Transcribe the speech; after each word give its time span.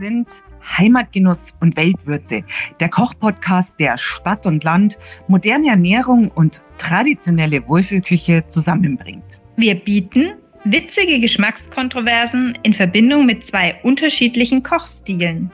sind 0.00 0.28
Heimatgenuss 0.78 1.54
und 1.60 1.76
Weltwürze, 1.76 2.42
der 2.80 2.88
Kochpodcast, 2.88 3.78
der 3.78 3.98
Stadt 3.98 4.46
und 4.46 4.64
Land, 4.64 4.98
moderne 5.28 5.68
Ernährung 5.68 6.30
und 6.30 6.62
traditionelle 6.78 7.66
Wohlfühlküche 7.68 8.46
zusammenbringt. 8.48 9.40
Wir 9.56 9.74
bieten 9.74 10.32
witzige 10.64 11.20
Geschmackskontroversen 11.20 12.58
in 12.62 12.72
Verbindung 12.72 13.26
mit 13.26 13.44
zwei 13.44 13.78
unterschiedlichen 13.82 14.62
Kochstilen. 14.62 15.50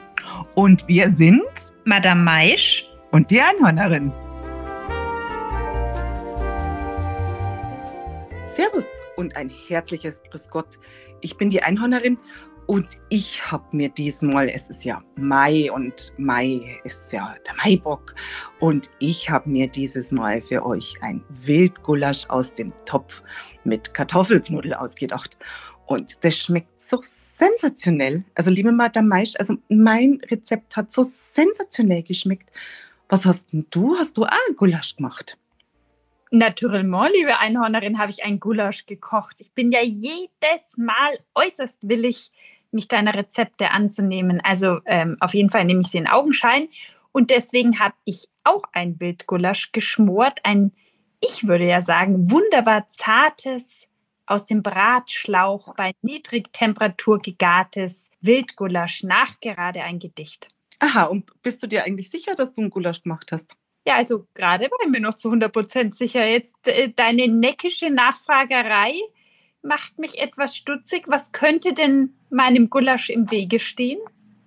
Und 0.55 0.87
wir 0.87 1.09
sind 1.09 1.43
Madame 1.85 2.23
Maisch 2.23 2.85
und 3.11 3.29
die 3.29 3.41
Einhörnerin. 3.41 4.11
Servus 8.55 8.85
und 9.17 9.35
ein 9.35 9.49
herzliches 9.49 10.21
Grüß 10.23 10.49
Gott. 10.49 10.79
Ich 11.21 11.37
bin 11.37 11.49
die 11.49 11.63
Einhörnerin 11.63 12.17
und 12.67 12.85
ich 13.07 13.49
habe 13.49 13.65
mir 13.71 13.87
diesmal, 13.87 14.49
es 14.49 14.69
ist 14.69 14.83
ja 14.83 15.01
Mai 15.15 15.71
und 15.71 16.11
Mai 16.17 16.79
ist 16.83 17.13
ja 17.13 17.33
der 17.45 17.55
Maibock. 17.55 18.13
Und 18.59 18.89
ich 18.99 19.29
habe 19.29 19.49
mir 19.49 19.67
dieses 19.67 20.11
Mal 20.11 20.41
für 20.41 20.65
euch 20.65 20.95
ein 21.01 21.23
Wildgulasch 21.29 22.29
aus 22.29 22.53
dem 22.53 22.73
Topf 22.85 23.23
mit 23.63 23.93
Kartoffelknuddel 23.93 24.73
ausgedacht. 24.73 25.37
Und 25.85 26.25
das 26.25 26.35
schmeckt 26.37 26.77
so 26.77 26.99
sensationell. 27.01 28.25
Also 28.35 28.51
liebe 28.51 28.73
Madame 28.73 29.07
Maisch, 29.07 29.35
also 29.39 29.55
mein 29.69 30.19
Rezept 30.29 30.75
hat 30.75 30.91
so 30.91 31.03
sensationell 31.03 32.03
geschmeckt. 32.03 32.49
Was 33.07 33.25
hast 33.25 33.53
denn 33.53 33.65
du? 33.69 33.95
Hast 33.97 34.17
du 34.17 34.25
auch 34.25 34.49
ein 34.49 34.55
Gulasch 34.57 34.97
gemacht? 34.97 35.37
Naturellement, 36.29 37.13
liebe 37.13 37.39
Einhornerin, 37.39 37.99
habe 37.99 38.11
ich 38.11 38.25
ein 38.25 38.41
Gulasch 38.41 38.85
gekocht. 38.85 39.39
Ich 39.39 39.53
bin 39.53 39.71
ja 39.71 39.81
jedes 39.81 40.77
Mal 40.77 41.19
äußerst 41.35 41.87
willig, 41.87 42.31
mich 42.77 42.87
deiner 42.87 43.15
Rezepte 43.15 43.71
anzunehmen. 43.71 44.39
Also 44.41 44.79
ähm, 44.85 45.17
auf 45.19 45.33
jeden 45.33 45.49
Fall 45.49 45.65
nehme 45.65 45.81
ich 45.81 45.87
sie 45.87 45.97
in 45.97 46.07
Augenschein. 46.07 46.69
Und 47.11 47.31
deswegen 47.31 47.79
habe 47.79 47.95
ich 48.05 48.29
auch 48.43 48.63
ein 48.71 48.99
Wildgulasch 48.99 49.71
geschmort. 49.71 50.39
Ein, 50.43 50.71
ich 51.19 51.47
würde 51.47 51.65
ja 51.65 51.81
sagen, 51.81 52.29
wunderbar 52.31 52.87
zartes, 52.89 53.89
aus 54.27 54.45
dem 54.45 54.61
Bratschlauch 54.61 55.73
bei 55.75 55.93
Niedrigtemperatur 56.01 57.19
gegartes 57.19 58.11
Wildgulasch, 58.21 59.03
nachgerade 59.03 59.81
ein 59.83 59.99
Gedicht. 59.99 60.49
Aha, 60.79 61.03
und 61.05 61.31
bist 61.41 61.63
du 61.63 61.67
dir 61.67 61.85
eigentlich 61.85 62.09
sicher, 62.09 62.35
dass 62.35 62.53
du 62.53 62.61
ein 62.61 62.69
Gulasch 62.69 63.01
gemacht 63.01 63.31
hast? 63.31 63.55
Ja, 63.85 63.95
also 63.95 64.27
gerade 64.33 64.65
war 64.65 64.77
ich 64.83 64.91
mir 64.91 64.99
noch 64.99 65.15
zu 65.15 65.29
100 65.29 65.51
Prozent 65.51 65.95
sicher. 65.95 66.25
Jetzt 66.27 66.67
äh, 66.67 66.89
deine 66.93 67.27
neckische 67.29 67.89
Nachfragerei 67.89 68.93
macht 69.61 69.99
mich 69.99 70.19
etwas 70.19 70.55
stutzig. 70.55 71.03
Was 71.07 71.31
könnte 71.31 71.73
denn 71.73 72.15
meinem 72.29 72.69
Gulasch 72.69 73.09
im 73.09 73.31
Wege 73.31 73.59
stehen? 73.59 73.99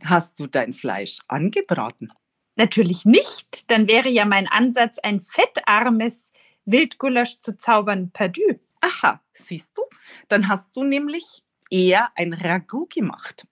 Hast 0.05 0.41
du 0.41 0.47
dein 0.47 0.73
Fleisch 0.73 1.19
angebraten? 1.29 2.13
Natürlich 2.57 3.05
nicht. 3.05 3.71
Dann 3.71 3.89
wäre 3.89 4.09
ja 4.09 4.25
mein 4.25 4.49
Ansatz, 4.49 4.99
ein 4.99 5.21
fettarmes 5.21 6.33
Wildgulasch 6.65 7.39
zu 7.39 7.57
zaubern, 7.57 8.11
perdu. 8.13 8.59
Aha, 8.81 9.21
siehst 9.35 9.77
du? 9.77 9.83
Dann 10.29 10.49
hast 10.49 10.77
du 10.77 10.85
nämlich 10.85 11.43
eher 11.71 12.11
ein 12.17 12.33
Ragout 12.33 12.89
gemacht. 12.95 13.47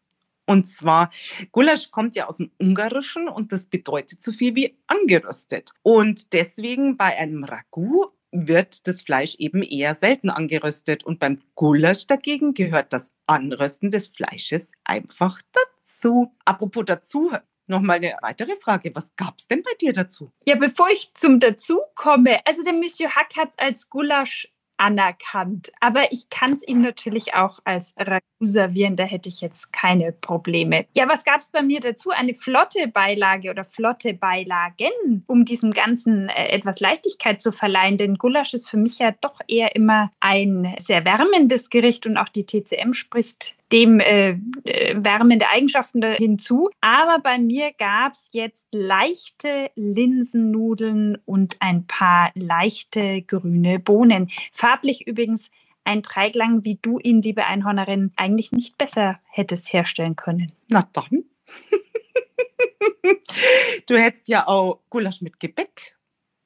Und 0.46 0.66
zwar, 0.66 1.10
Gulasch 1.52 1.90
kommt 1.90 2.16
ja 2.16 2.26
aus 2.26 2.38
dem 2.38 2.50
Ungarischen 2.58 3.28
und 3.28 3.52
das 3.52 3.66
bedeutet 3.66 4.22
so 4.22 4.32
viel 4.32 4.54
wie 4.54 4.78
angeröstet. 4.86 5.72
Und 5.82 6.32
deswegen 6.32 6.96
bei 6.96 7.16
einem 7.18 7.44
Ragout 7.44 8.12
wird 8.30 8.86
das 8.86 9.02
Fleisch 9.02 9.36
eben 9.36 9.62
eher 9.62 9.94
selten 9.94 10.30
angeröstet. 10.30 11.04
Und 11.04 11.18
beim 11.18 11.40
Gulasch 11.54 12.06
dagegen 12.06 12.54
gehört 12.54 12.92
das 12.92 13.10
Anrösten 13.26 13.90
des 13.90 14.08
Fleisches 14.08 14.72
einfach 14.84 15.40
dazu. 15.52 16.32
Apropos 16.44 16.84
dazu, 16.86 17.30
Nochmal 17.70 17.96
eine 17.96 18.16
weitere 18.22 18.56
Frage. 18.56 18.90
Was 18.94 19.14
gab 19.14 19.38
es 19.38 19.46
denn 19.46 19.62
bei 19.62 19.72
dir 19.78 19.92
dazu? 19.92 20.32
Ja, 20.46 20.56
bevor 20.56 20.88
ich 20.88 21.12
zum 21.12 21.38
Dazu 21.38 21.80
komme, 21.94 22.40
also 22.46 22.64
der 22.64 22.72
Monsieur 22.72 23.14
Hack 23.14 23.36
hat 23.36 23.50
es 23.50 23.58
als 23.58 23.90
Gulasch 23.90 24.50
anerkannt. 24.78 25.72
Aber 25.80 26.12
ich 26.12 26.30
kann 26.30 26.52
es 26.52 26.66
ihm 26.66 26.80
natürlich 26.80 27.34
auch 27.34 27.58
als 27.64 27.94
Ragout 27.98 28.24
servieren, 28.40 28.96
da 28.96 29.04
hätte 29.04 29.28
ich 29.28 29.40
jetzt 29.40 29.72
keine 29.72 30.12
Probleme. 30.12 30.86
Ja, 30.94 31.08
was 31.08 31.24
gab 31.24 31.40
es 31.40 31.50
bei 31.50 31.62
mir 31.62 31.80
dazu? 31.80 32.10
Eine 32.10 32.34
flotte 32.34 32.88
Beilage 32.88 33.50
oder 33.50 33.64
flotte 33.64 34.14
Beilagen, 34.14 35.24
um 35.26 35.44
diesem 35.44 35.72
Ganzen 35.72 36.28
äh, 36.28 36.48
etwas 36.48 36.80
Leichtigkeit 36.80 37.40
zu 37.40 37.52
verleihen. 37.52 37.98
Denn 37.98 38.16
Gulasch 38.16 38.54
ist 38.54 38.70
für 38.70 38.76
mich 38.76 38.98
ja 38.98 39.12
doch 39.20 39.40
eher 39.46 39.74
immer 39.74 40.10
ein 40.20 40.74
sehr 40.80 41.04
wärmendes 41.04 41.70
Gericht 41.70 42.06
und 42.06 42.16
auch 42.16 42.28
die 42.28 42.46
TCM 42.46 42.92
spricht 42.92 43.58
dem 43.72 44.00
äh, 44.00 44.38
äh, 44.64 44.94
wärmende 44.96 45.48
Eigenschaften 45.48 46.02
hinzu. 46.14 46.70
Aber 46.80 47.20
bei 47.22 47.38
mir 47.38 47.72
gab 47.72 48.12
es 48.12 48.28
jetzt 48.32 48.66
leichte 48.72 49.70
Linsennudeln 49.74 51.18
und 51.24 51.56
ein 51.60 51.86
paar 51.86 52.30
leichte 52.34 53.22
grüne 53.22 53.78
Bohnen. 53.78 54.30
Farblich 54.52 55.06
übrigens 55.06 55.50
ein 55.84 56.02
Dreiklang, 56.02 56.64
wie 56.64 56.78
du 56.80 56.98
ihn, 56.98 57.22
liebe 57.22 57.46
Einhornerin, 57.46 58.12
eigentlich 58.16 58.52
nicht 58.52 58.76
besser 58.76 59.20
hättest 59.30 59.72
herstellen 59.72 60.16
können. 60.16 60.52
Na 60.68 60.88
dann. 60.92 61.24
du 63.86 63.96
hättest 63.96 64.28
ja 64.28 64.46
auch 64.46 64.80
Gulasch 64.90 65.22
mit 65.22 65.40
Gebäck 65.40 65.96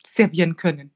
servieren 0.07 0.57
können. 0.57 0.93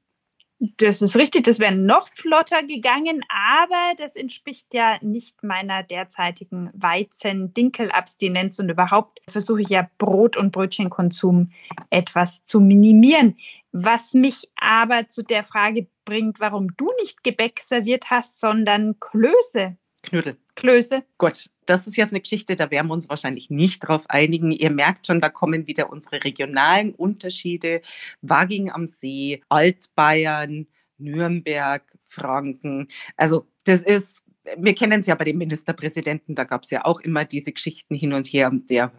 Das 0.59 1.03
ist 1.03 1.15
richtig, 1.15 1.43
das 1.43 1.59
wäre 1.59 1.75
noch 1.75 2.07
flotter 2.07 2.63
gegangen, 2.63 3.23
aber 3.29 3.93
das 3.97 4.15
entspricht 4.15 4.73
ja 4.73 4.97
nicht 5.01 5.43
meiner 5.43 5.83
derzeitigen 5.83 6.71
Weizen-Dinkel-Abstinenz 6.73 8.57
und 8.57 8.69
überhaupt 8.69 9.19
versuche 9.29 9.61
ich 9.61 9.69
ja 9.69 9.87
Brot- 9.99 10.35
und 10.35 10.51
Brötchenkonsum 10.51 11.51
etwas 11.91 12.43
zu 12.45 12.59
minimieren. 12.59 13.37
Was 13.71 14.13
mich 14.13 14.49
aber 14.55 15.07
zu 15.07 15.21
der 15.21 15.43
Frage 15.43 15.87
bringt, 16.05 16.39
warum 16.39 16.75
du 16.75 16.89
nicht 17.01 17.23
Gebäck 17.23 17.59
serviert 17.59 18.09
hast, 18.09 18.39
sondern 18.39 18.99
Klöße. 18.99 19.77
Knödel. 20.07 20.37
Klöße. 20.55 21.03
Gut, 21.17 21.49
das 21.65 21.85
ist 21.85 21.97
jetzt 21.97 22.11
eine 22.11 22.21
Geschichte, 22.21 22.55
da 22.55 22.71
werden 22.71 22.87
wir 22.87 22.93
uns 22.93 23.09
wahrscheinlich 23.09 23.49
nicht 23.49 23.79
drauf 23.79 24.09
einigen. 24.09 24.51
Ihr 24.53 24.71
merkt 24.71 25.05
schon, 25.05 25.19
da 25.19 25.27
kommen 25.27 25.67
wieder 25.67 25.91
unsere 25.91 26.23
regionalen 26.23 26.95
Unterschiede. 26.95 27.81
Waging 28.21 28.71
am 28.71 28.87
See, 28.87 29.41
Altbayern, 29.49 30.67
Nürnberg, 30.97 31.83
Franken. 32.05 32.87
Also 33.17 33.47
das 33.65 33.81
ist 33.81 34.23
wir 34.57 34.75
kennen 34.75 34.99
es 34.99 35.07
ja 35.07 35.15
bei 35.15 35.25
den 35.25 35.37
Ministerpräsidenten, 35.37 36.35
da 36.35 36.43
gab 36.43 36.63
es 36.63 36.71
ja 36.71 36.85
auch 36.85 37.01
immer 37.01 37.25
diese 37.25 37.51
Geschichten 37.51 37.95
hin 37.95 38.13
und 38.13 38.27
her. 38.27 38.51
Der 38.69 38.91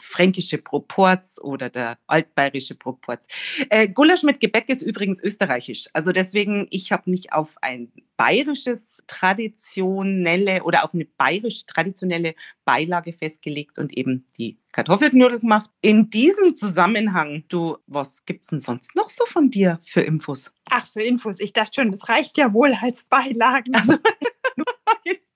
fränkische 0.00 0.58
Proporz 0.58 1.38
oder 1.40 1.70
der 1.70 1.98
altbayerische 2.06 2.74
Proporz. 2.74 3.26
Äh, 3.70 3.88
Gulasch 3.88 4.22
mit 4.22 4.40
Gebäck 4.40 4.68
ist 4.68 4.82
übrigens 4.82 5.22
österreichisch. 5.22 5.88
Also 5.92 6.12
deswegen, 6.12 6.66
ich 6.70 6.92
habe 6.92 7.10
mich 7.10 7.32
auf 7.32 7.56
ein 7.60 7.92
bayerisches 8.16 9.02
traditionelle 9.06 10.62
oder 10.62 10.84
auf 10.84 10.94
eine 10.94 11.04
bayerisch 11.04 11.66
traditionelle 11.66 12.34
Beilage 12.64 13.12
festgelegt 13.12 13.78
und 13.78 13.96
eben 13.96 14.26
die 14.38 14.58
Kartoffelknödel 14.72 15.40
gemacht. 15.40 15.70
In 15.80 16.10
diesem 16.10 16.54
Zusammenhang, 16.54 17.44
du, 17.48 17.78
was 17.86 18.24
gibt 18.24 18.44
es 18.44 18.50
denn 18.50 18.60
sonst 18.60 18.94
noch 18.94 19.10
so 19.10 19.24
von 19.26 19.50
dir 19.50 19.78
für 19.84 20.00
Infos? 20.00 20.52
Ach, 20.70 20.86
für 20.86 21.02
Infos. 21.02 21.40
Ich 21.40 21.52
dachte 21.52 21.80
schon, 21.80 21.90
das 21.90 22.08
reicht 22.08 22.38
ja 22.38 22.52
wohl 22.52 22.72
als 22.80 23.04
Beilagen. 23.04 23.74
Also, 23.74 23.96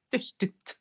Das 0.13 0.29
stimmt. 0.29 0.79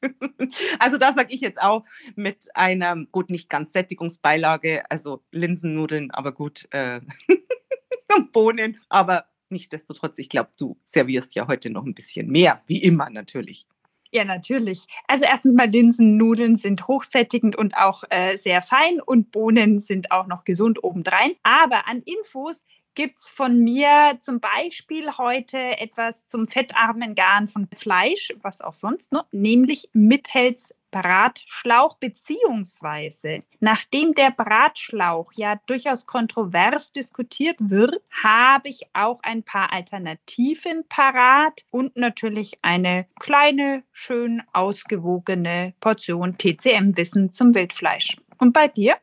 Also 0.80 0.98
da 0.98 1.14
sage 1.14 1.34
ich 1.34 1.42
jetzt 1.42 1.62
auch 1.62 1.84
mit 2.16 2.48
einer, 2.56 2.96
gut, 3.12 3.30
nicht 3.30 3.50
ganz 3.50 3.74
Sättigungsbeilage, 3.74 4.90
also 4.90 5.22
Linsennudeln, 5.32 6.12
aber 6.12 6.32
gut, 6.32 6.68
äh, 6.72 7.02
Bohnen, 8.32 8.80
aber 8.88 9.26
nichtsdestotrotz, 9.50 10.18
ich 10.18 10.30
glaube, 10.30 10.52
du 10.58 10.78
servierst 10.86 11.36
ja 11.36 11.48
heute 11.48 11.70
noch 11.70 11.84
ein 11.84 11.94
bisschen 11.94 12.30
mehr, 12.30 12.62
wie 12.68 12.82
immer 12.82 13.10
natürlich. 13.10 13.68
Ja, 14.12 14.24
natürlich. 14.24 14.86
Also 15.08 15.26
erstens 15.26 15.54
mal 15.54 15.70
Linsennudeln 15.70 16.56
sind 16.56 16.88
hochsättigend 16.88 17.58
und 17.58 17.76
auch 17.76 18.04
äh, 18.10 18.38
sehr 18.38 18.62
fein 18.62 19.02
und 19.02 19.32
Bohnen 19.32 19.80
sind 19.80 20.12
auch 20.12 20.28
noch 20.28 20.46
gesund 20.46 20.82
obendrein. 20.84 21.34
Aber 21.44 21.88
an 21.88 22.02
Infos 22.02 22.66
gibt 22.98 23.20
es 23.20 23.30
von 23.30 23.60
mir 23.60 24.18
zum 24.22 24.40
Beispiel 24.40 25.08
heute 25.20 25.60
etwas 25.60 26.26
zum 26.26 26.48
fettarmen 26.48 27.14
Garn 27.14 27.48
von 27.48 27.68
Fleisch, 27.76 28.34
was 28.42 28.60
auch 28.60 28.74
sonst 28.74 29.12
noch, 29.12 29.28
nämlich 29.32 29.92
Mithells 29.94 30.74
Bratschlauch 30.90 31.98
beziehungsweise 31.98 33.42
nachdem 33.60 34.16
der 34.16 34.32
Bratschlauch 34.32 35.32
ja 35.36 35.60
durchaus 35.68 36.08
kontrovers 36.08 36.92
diskutiert 36.92 37.58
wird, 37.60 38.02
habe 38.24 38.70
ich 38.70 38.88
auch 38.94 39.20
ein 39.22 39.44
paar 39.44 39.74
Alternativen 39.74 40.86
parat 40.90 41.66
und 41.70 41.98
natürlich 41.98 42.58
eine 42.64 43.06
kleine, 43.20 43.84
schön 43.92 44.42
ausgewogene 44.54 45.76
Portion 45.82 46.40
TCM-Wissen 46.40 47.32
zum 47.32 47.54
Wildfleisch. 47.54 48.18
Und 48.40 48.54
bei 48.54 48.68
dir? 48.68 48.96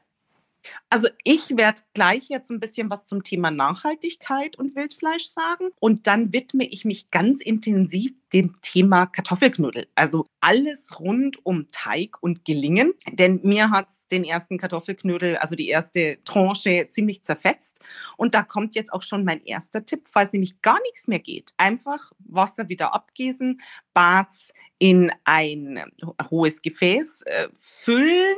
Also 0.91 1.09
ich 1.25 1.57
werde 1.57 1.83
gleich 1.95 2.29
jetzt 2.29 2.51
ein 2.51 2.61
bisschen 2.61 2.91
was 2.91 3.07
zum 3.07 3.23
Thema 3.23 3.51
Nachhaltigkeit 3.51 4.57
und 4.57 4.77
Wildfleisch 4.77 5.27
sagen 5.27 5.71
und 5.81 6.07
dann 6.07 6.33
widme 6.33 6.67
ich 6.67 6.85
mich 6.85 7.11
ganz 7.11 7.41
intensiv 7.41 8.13
dem 8.35 8.61
Thema 8.61 9.07
Kartoffelknuddel. 9.07 9.87
Also 9.95 10.29
alles 10.41 10.99
rund 10.99 11.39
um 11.47 11.69
Teig 11.71 12.21
und 12.21 12.45
Gelingen. 12.45 12.93
Denn 13.11 13.41
mir 13.45 13.71
hat 13.71 13.87
den 14.11 14.25
ersten 14.25 14.59
Kartoffelknödel, 14.59 15.37
also 15.37 15.55
die 15.55 15.69
erste 15.69 16.19
Tranche, 16.25 16.89
ziemlich 16.91 17.23
zerfetzt. 17.23 17.81
Und 18.17 18.35
da 18.35 18.43
kommt 18.43 18.75
jetzt 18.75 18.93
auch 18.93 19.03
schon 19.03 19.25
mein 19.25 19.43
erster 19.45 19.87
Tipp, 19.87 20.09
falls 20.11 20.33
nämlich 20.33 20.61
gar 20.61 20.81
nichts 20.83 21.07
mehr 21.07 21.21
geht. 21.21 21.55
Einfach 21.57 22.13
Wasser 22.19 22.69
wieder 22.69 22.93
abgießen, 22.93 23.61
Bad 23.95 24.33
in 24.79 25.13
ein 25.25 25.85
hohes 26.31 26.61
Gefäß 26.61 27.23
äh, 27.23 27.49
füllen 27.59 28.37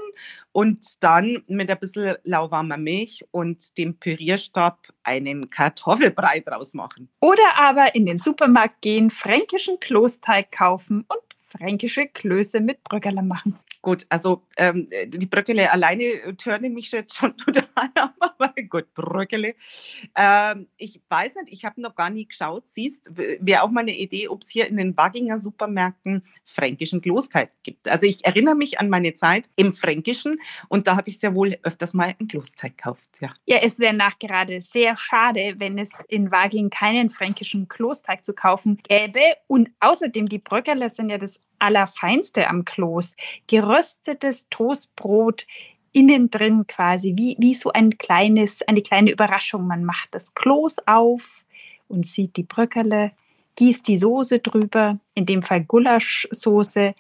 und 0.53 1.03
dann 1.03 1.43
mit 1.49 1.71
ein 1.71 1.79
bisschen 1.79 2.17
lauwarmer 2.25 2.77
Milch 2.77 3.25
und 3.31 3.77
dem 3.79 3.99
Pürierstab 3.99 4.87
einen 5.03 5.51
Kartoffelbrei 5.51 6.41
draus 6.41 6.75
machen. 6.75 7.09
Oder 7.21 7.57
aber 7.59 7.95
in 7.95 8.07
den 8.07 8.19
Supermarkt 8.19 8.83
gehen, 8.83 9.11
fränkischen 9.11 9.81
Klosteig 9.87 10.51
kaufen 10.51 11.05
und 11.07 11.21
fränkische 11.43 12.09
Klöße 12.09 12.59
mit 12.59 12.83
Bröckerle 12.83 13.23
machen. 13.23 13.57
Gut, 13.87 14.05
also 14.09 14.43
ähm, 14.57 14.89
die 15.07 15.27
Bröckele 15.27 15.71
alleine 15.71 16.37
turnen 16.37 16.75
mich 16.75 16.91
jetzt 16.91 17.15
schon 17.15 17.37
total 17.37 17.89
ab, 17.95 18.15
aber 18.19 18.53
gut, 18.69 18.93
Bröckele. 18.95 19.55
Ähm, 20.17 20.67
ich 20.77 21.01
weiß 21.09 21.37
nicht, 21.37 21.53
ich 21.53 21.65
habe 21.65 21.81
noch 21.81 21.95
gar 21.95 22.11
nie 22.11 22.27
geschaut. 22.27 22.67
Siehst, 22.67 23.13
wäre 23.15 23.63
auch 23.63 23.71
mal 23.71 23.83
eine 23.83 23.97
Idee, 23.97 24.27
ob 24.27 24.43
es 24.43 24.49
hier 24.49 24.67
in 24.67 24.77
den 24.77 24.97
Wagginger 24.97 25.39
Supermärkten 25.39 26.25
fränkischen 26.45 27.01
Klosteig 27.01 27.53
gibt. 27.63 27.87
Also 27.87 28.07
ich 28.07 28.25
erinnere 28.25 28.57
mich 28.57 28.81
an 28.81 28.91
meine 28.91 29.15
Zeit 29.15 29.49
im 29.55 29.73
Fränkischen 29.73 30.41
und 30.69 30.89
da 30.89 30.97
habe 30.97 31.09
ich 31.09 31.21
sehr 31.21 31.37
wohl 31.37 31.57
öfters 31.63 31.95
mal 31.95 32.13
einen 32.19 32.27
Klosteig 32.27 32.77
gekauft. 32.77 33.05
Ja, 33.21 33.35
ja 33.47 33.59
es 33.59 33.79
wäre 33.79 33.95
nachgerade 33.95 34.61
sehr 34.63 34.97
schade, 34.97 35.55
wenn 35.59 35.79
es 35.79 35.93
in 36.09 36.33
Wagging 36.33 36.71
keinen 36.71 37.09
fränkischen 37.09 37.69
Klosteig 37.69 38.25
zu 38.25 38.35
kaufen 38.35 38.79
gäbe. 38.83 39.21
Und 39.47 39.71
außerdem, 39.79 40.29
die 40.29 40.41
Bröckele 40.41 40.91
sind 40.91 41.09
ja 41.09 41.19
das 41.19 41.41
Allerfeinste 41.59 42.49
am 42.49 42.65
Kloß. 42.65 43.15
Geröstetes 43.47 44.49
Toastbrot 44.49 45.47
innen 45.93 46.31
drin 46.31 46.67
quasi, 46.67 47.15
wie, 47.17 47.37
wie 47.39 47.55
so 47.55 47.73
ein 47.73 47.97
kleines, 47.97 48.63
eine 48.63 48.83
kleine 48.83 49.11
Überraschung. 49.11 49.67
Man 49.67 49.85
macht 49.85 50.15
das 50.15 50.35
Kloß 50.35 50.87
auf 50.87 51.45
und 51.89 52.07
sieht 52.07 52.37
die 52.37 52.43
Bröckerle, 52.43 53.13
gießt 53.57 53.89
die 53.89 53.99
Soße 53.99 54.41
drüber, 54.41 54.99
in 55.15 55.25
dem 55.25 55.43
Fall 55.43 55.65
Gulaschsoße 55.65 56.95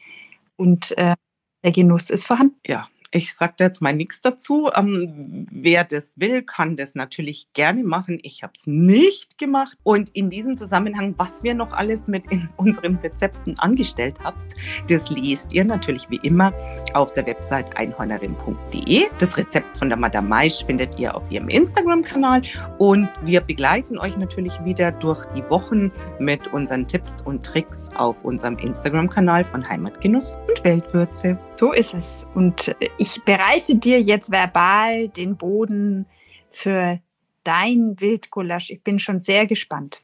und 0.56 0.96
äh, 0.96 1.14
der 1.62 1.72
Genuss 1.72 2.10
ist 2.10 2.26
vorhanden. 2.26 2.56
Ja, 2.66 2.88
ich 3.16 3.34
sage 3.34 3.54
jetzt 3.60 3.80
mal 3.80 3.94
nichts 3.94 4.20
dazu. 4.20 4.70
Ähm, 4.76 5.46
wer 5.50 5.84
das 5.84 6.20
will, 6.20 6.42
kann 6.42 6.76
das 6.76 6.94
natürlich 6.94 7.52
gerne 7.54 7.82
machen. 7.82 8.18
Ich 8.22 8.42
habe 8.42 8.52
es 8.54 8.66
nicht 8.66 9.38
gemacht. 9.38 9.78
Und 9.82 10.10
in 10.10 10.30
diesem 10.30 10.56
Zusammenhang, 10.56 11.14
was 11.16 11.42
wir 11.42 11.54
noch 11.54 11.72
alles 11.72 12.06
mit 12.06 12.30
in 12.30 12.48
unseren 12.56 12.96
Rezepten 12.96 13.58
angestellt 13.58 14.18
habt, 14.22 14.54
das 14.88 15.08
lest 15.10 15.52
ihr 15.52 15.64
natürlich 15.64 16.08
wie 16.10 16.20
immer 16.22 16.52
auf 16.92 17.12
der 17.12 17.26
Website 17.26 17.76
einhornerin.de. 17.76 19.06
Das 19.18 19.36
Rezept 19.36 19.78
von 19.78 19.88
der 19.88 19.98
Madame 19.98 20.28
Maisch 20.28 20.64
findet 20.64 20.98
ihr 20.98 21.16
auf 21.16 21.30
ihrem 21.30 21.48
Instagram-Kanal. 21.48 22.42
Und 22.78 23.10
wir 23.24 23.40
begleiten 23.40 23.98
euch 23.98 24.16
natürlich 24.16 24.62
wieder 24.64 24.92
durch 24.92 25.24
die 25.26 25.42
Wochen 25.48 25.90
mit 26.18 26.52
unseren 26.52 26.86
Tipps 26.86 27.22
und 27.22 27.44
Tricks 27.44 27.88
auf 27.96 28.22
unserem 28.24 28.58
Instagram-Kanal 28.58 29.44
von 29.44 29.66
Heimatgenuss 29.66 30.38
und 30.48 30.62
Weltwürze. 30.64 31.38
So 31.56 31.72
ist 31.72 31.94
es. 31.94 32.26
Und 32.34 32.76
ich 32.98 33.05
bereite 33.24 33.76
dir 33.76 34.00
jetzt 34.00 34.30
verbal 34.30 35.08
den 35.08 35.36
Boden 35.36 36.06
für 36.50 37.00
dein 37.44 38.00
Wildgulasch. 38.00 38.70
Ich 38.70 38.82
bin 38.82 38.98
schon 38.98 39.20
sehr 39.20 39.46
gespannt. 39.46 40.02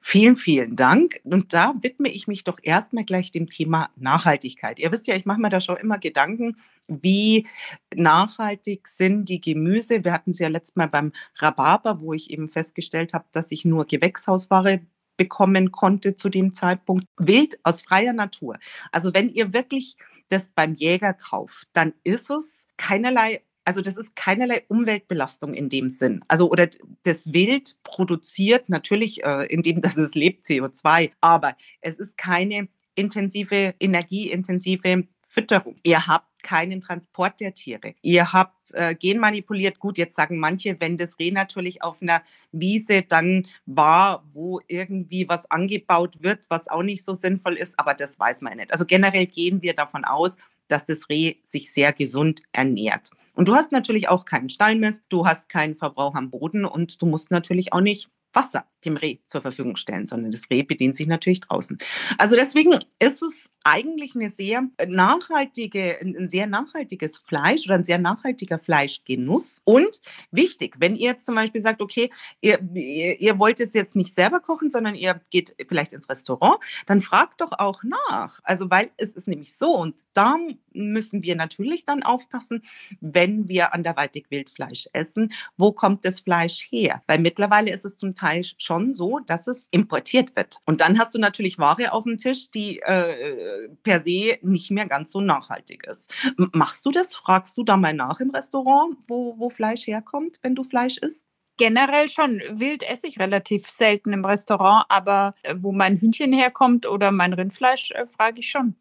Vielen, 0.00 0.36
vielen 0.36 0.76
Dank. 0.76 1.20
Und 1.24 1.52
da 1.52 1.74
widme 1.80 2.08
ich 2.08 2.28
mich 2.28 2.44
doch 2.44 2.58
erstmal 2.62 3.04
gleich 3.04 3.32
dem 3.32 3.48
Thema 3.48 3.90
Nachhaltigkeit. 3.96 4.78
Ihr 4.78 4.92
wisst 4.92 5.06
ja, 5.06 5.16
ich 5.16 5.26
mache 5.26 5.40
mir 5.40 5.48
da 5.48 5.60
schon 5.60 5.76
immer 5.76 5.98
Gedanken, 5.98 6.56
wie 6.88 7.46
nachhaltig 7.94 8.88
sind 8.88 9.28
die 9.28 9.40
Gemüse. 9.40 10.04
Wir 10.04 10.12
hatten 10.12 10.30
es 10.30 10.38
ja 10.38 10.48
letztes 10.48 10.76
Mal 10.76 10.88
beim 10.88 11.12
Rhabarber, 11.36 12.00
wo 12.00 12.12
ich 12.12 12.30
eben 12.30 12.48
festgestellt 12.48 13.14
habe, 13.14 13.24
dass 13.32 13.50
ich 13.50 13.64
nur 13.64 13.84
Gewächshausware 13.84 14.80
bekommen 15.16 15.70
konnte 15.72 16.16
zu 16.16 16.28
dem 16.28 16.52
Zeitpunkt. 16.52 17.06
Wild 17.18 17.58
aus 17.62 17.82
freier 17.82 18.12
Natur. 18.12 18.58
Also 18.90 19.14
wenn 19.14 19.28
ihr 19.28 19.52
wirklich 19.52 19.96
das 20.28 20.48
beim 20.48 20.74
Jäger 20.74 21.14
kauft, 21.14 21.68
dann 21.72 21.94
ist 22.02 22.30
es 22.30 22.66
keinerlei 22.76 23.42
also 23.64 23.80
das 23.80 23.96
ist 23.96 24.14
keinerlei 24.14 24.62
Umweltbelastung 24.68 25.54
in 25.54 25.68
dem 25.68 25.88
Sinn. 25.88 26.22
Also 26.28 26.50
oder 26.50 26.68
das 27.02 27.32
Wild 27.32 27.76
produziert 27.82 28.68
natürlich, 28.68 29.24
äh, 29.24 29.46
indem 29.46 29.80
das 29.80 29.96
es 29.96 30.14
lebt, 30.14 30.44
CO2, 30.44 31.12
aber 31.20 31.56
es 31.80 31.98
ist 31.98 32.18
keine 32.18 32.68
intensive, 32.94 33.74
energieintensive 33.80 35.08
Fütterung. 35.34 35.74
Ihr 35.82 36.06
habt 36.06 36.44
keinen 36.44 36.80
Transport 36.80 37.40
der 37.40 37.54
Tiere. 37.54 37.94
Ihr 38.02 38.32
habt 38.32 38.72
äh, 38.72 38.94
genmanipuliert. 38.94 39.80
Gut, 39.80 39.98
jetzt 39.98 40.14
sagen 40.14 40.38
manche, 40.38 40.76
wenn 40.78 40.96
das 40.96 41.18
Reh 41.18 41.32
natürlich 41.32 41.82
auf 41.82 42.00
einer 42.00 42.22
Wiese 42.52 43.02
dann 43.02 43.48
war, 43.66 44.24
wo 44.32 44.60
irgendwie 44.68 45.28
was 45.28 45.50
angebaut 45.50 46.18
wird, 46.20 46.44
was 46.48 46.68
auch 46.68 46.84
nicht 46.84 47.04
so 47.04 47.14
sinnvoll 47.14 47.56
ist, 47.56 47.76
aber 47.80 47.94
das 47.94 48.16
weiß 48.16 48.42
man 48.42 48.58
nicht. 48.58 48.70
Also 48.70 48.84
generell 48.84 49.26
gehen 49.26 49.60
wir 49.60 49.74
davon 49.74 50.04
aus, 50.04 50.36
dass 50.68 50.86
das 50.86 51.08
Reh 51.08 51.34
sich 51.44 51.72
sehr 51.72 51.92
gesund 51.92 52.42
ernährt. 52.52 53.10
Und 53.34 53.48
du 53.48 53.56
hast 53.56 53.72
natürlich 53.72 54.08
auch 54.08 54.26
keinen 54.26 54.50
Stallmist, 54.50 55.02
du 55.08 55.26
hast 55.26 55.48
keinen 55.48 55.74
Verbrauch 55.74 56.14
am 56.14 56.30
Boden 56.30 56.64
und 56.64 57.02
du 57.02 57.06
musst 57.06 57.32
natürlich 57.32 57.72
auch 57.72 57.80
nicht 57.80 58.08
Wasser 58.32 58.66
dem 58.84 58.96
Reh 58.96 59.18
zur 59.26 59.42
Verfügung 59.42 59.76
stellen, 59.76 60.06
sondern 60.06 60.30
das 60.30 60.50
Reh 60.50 60.62
bedient 60.62 60.96
sich 60.96 61.06
natürlich 61.06 61.40
draußen. 61.40 61.78
Also 62.18 62.36
deswegen 62.36 62.78
ist 62.98 63.22
es 63.22 63.50
eigentlich 63.64 64.14
eine 64.14 64.28
sehr 64.28 64.68
nachhaltige, 64.86 65.98
ein 66.00 66.28
sehr 66.28 66.46
nachhaltiges 66.46 67.18
Fleisch 67.18 67.64
oder 67.66 67.76
ein 67.76 67.84
sehr 67.84 67.98
nachhaltiger 67.98 68.58
Fleischgenuss. 68.58 69.62
Und 69.64 70.02
wichtig, 70.30 70.76
wenn 70.78 70.94
ihr 70.94 71.10
jetzt 71.10 71.24
zum 71.24 71.34
Beispiel 71.34 71.62
sagt, 71.62 71.80
okay, 71.80 72.10
ihr, 72.42 72.60
ihr, 72.74 73.20
ihr 73.20 73.38
wollt 73.38 73.60
es 73.60 73.72
jetzt 73.72 73.96
nicht 73.96 74.14
selber 74.14 74.40
kochen, 74.40 74.68
sondern 74.68 74.94
ihr 74.94 75.20
geht 75.30 75.56
vielleicht 75.66 75.94
ins 75.94 76.10
Restaurant, 76.10 76.58
dann 76.86 77.00
fragt 77.00 77.40
doch 77.40 77.52
auch 77.52 77.82
nach. 77.82 78.40
Also 78.44 78.70
weil 78.70 78.90
es 78.98 79.12
ist 79.12 79.28
nämlich 79.28 79.56
so 79.56 79.78
und 79.78 79.96
da 80.12 80.36
müssen 80.72 81.22
wir 81.22 81.34
natürlich 81.34 81.86
dann 81.86 82.02
aufpassen, 82.02 82.62
wenn 83.00 83.48
wir 83.48 83.72
anderweitig 83.72 84.26
Wildfleisch 84.30 84.88
essen, 84.92 85.32
wo 85.56 85.72
kommt 85.72 86.04
das 86.04 86.20
Fleisch 86.20 86.66
her? 86.70 87.02
Weil 87.06 87.18
mittlerweile 87.18 87.72
ist 87.72 87.84
es 87.84 87.96
zum 87.96 88.14
Teil 88.14 88.44
schon 88.58 88.73
schon 88.74 88.92
so, 88.92 89.20
dass 89.20 89.46
es 89.46 89.68
importiert 89.70 90.34
wird. 90.36 90.58
Und 90.64 90.80
dann 90.80 90.98
hast 90.98 91.14
du 91.14 91.18
natürlich 91.18 91.58
Ware 91.58 91.92
auf 91.92 92.04
dem 92.04 92.18
Tisch, 92.18 92.50
die 92.50 92.80
äh, 92.80 93.68
per 93.82 94.00
se 94.00 94.38
nicht 94.42 94.70
mehr 94.70 94.86
ganz 94.86 95.12
so 95.12 95.20
nachhaltig 95.20 95.86
ist. 95.86 96.12
Machst 96.52 96.84
du 96.84 96.90
das? 96.90 97.14
Fragst 97.14 97.56
du 97.56 97.62
da 97.62 97.76
mal 97.76 97.94
nach 97.94 98.20
im 98.20 98.30
Restaurant, 98.30 98.96
wo, 99.06 99.38
wo 99.38 99.48
Fleisch 99.48 99.86
herkommt, 99.86 100.38
wenn 100.42 100.54
du 100.54 100.64
Fleisch 100.64 100.98
isst? 100.98 101.26
Generell 101.56 102.08
schon. 102.08 102.42
Wild 102.50 102.82
esse 102.82 103.06
ich 103.06 103.20
relativ 103.20 103.70
selten 103.70 104.12
im 104.12 104.24
Restaurant, 104.24 104.86
aber 104.88 105.36
äh, 105.44 105.54
wo 105.56 105.70
mein 105.70 105.98
Hühnchen 105.98 106.32
herkommt 106.32 106.86
oder 106.86 107.12
mein 107.12 107.32
Rindfleisch, 107.32 107.92
äh, 107.92 108.06
frage 108.06 108.40
ich 108.40 108.50
schon 108.50 108.74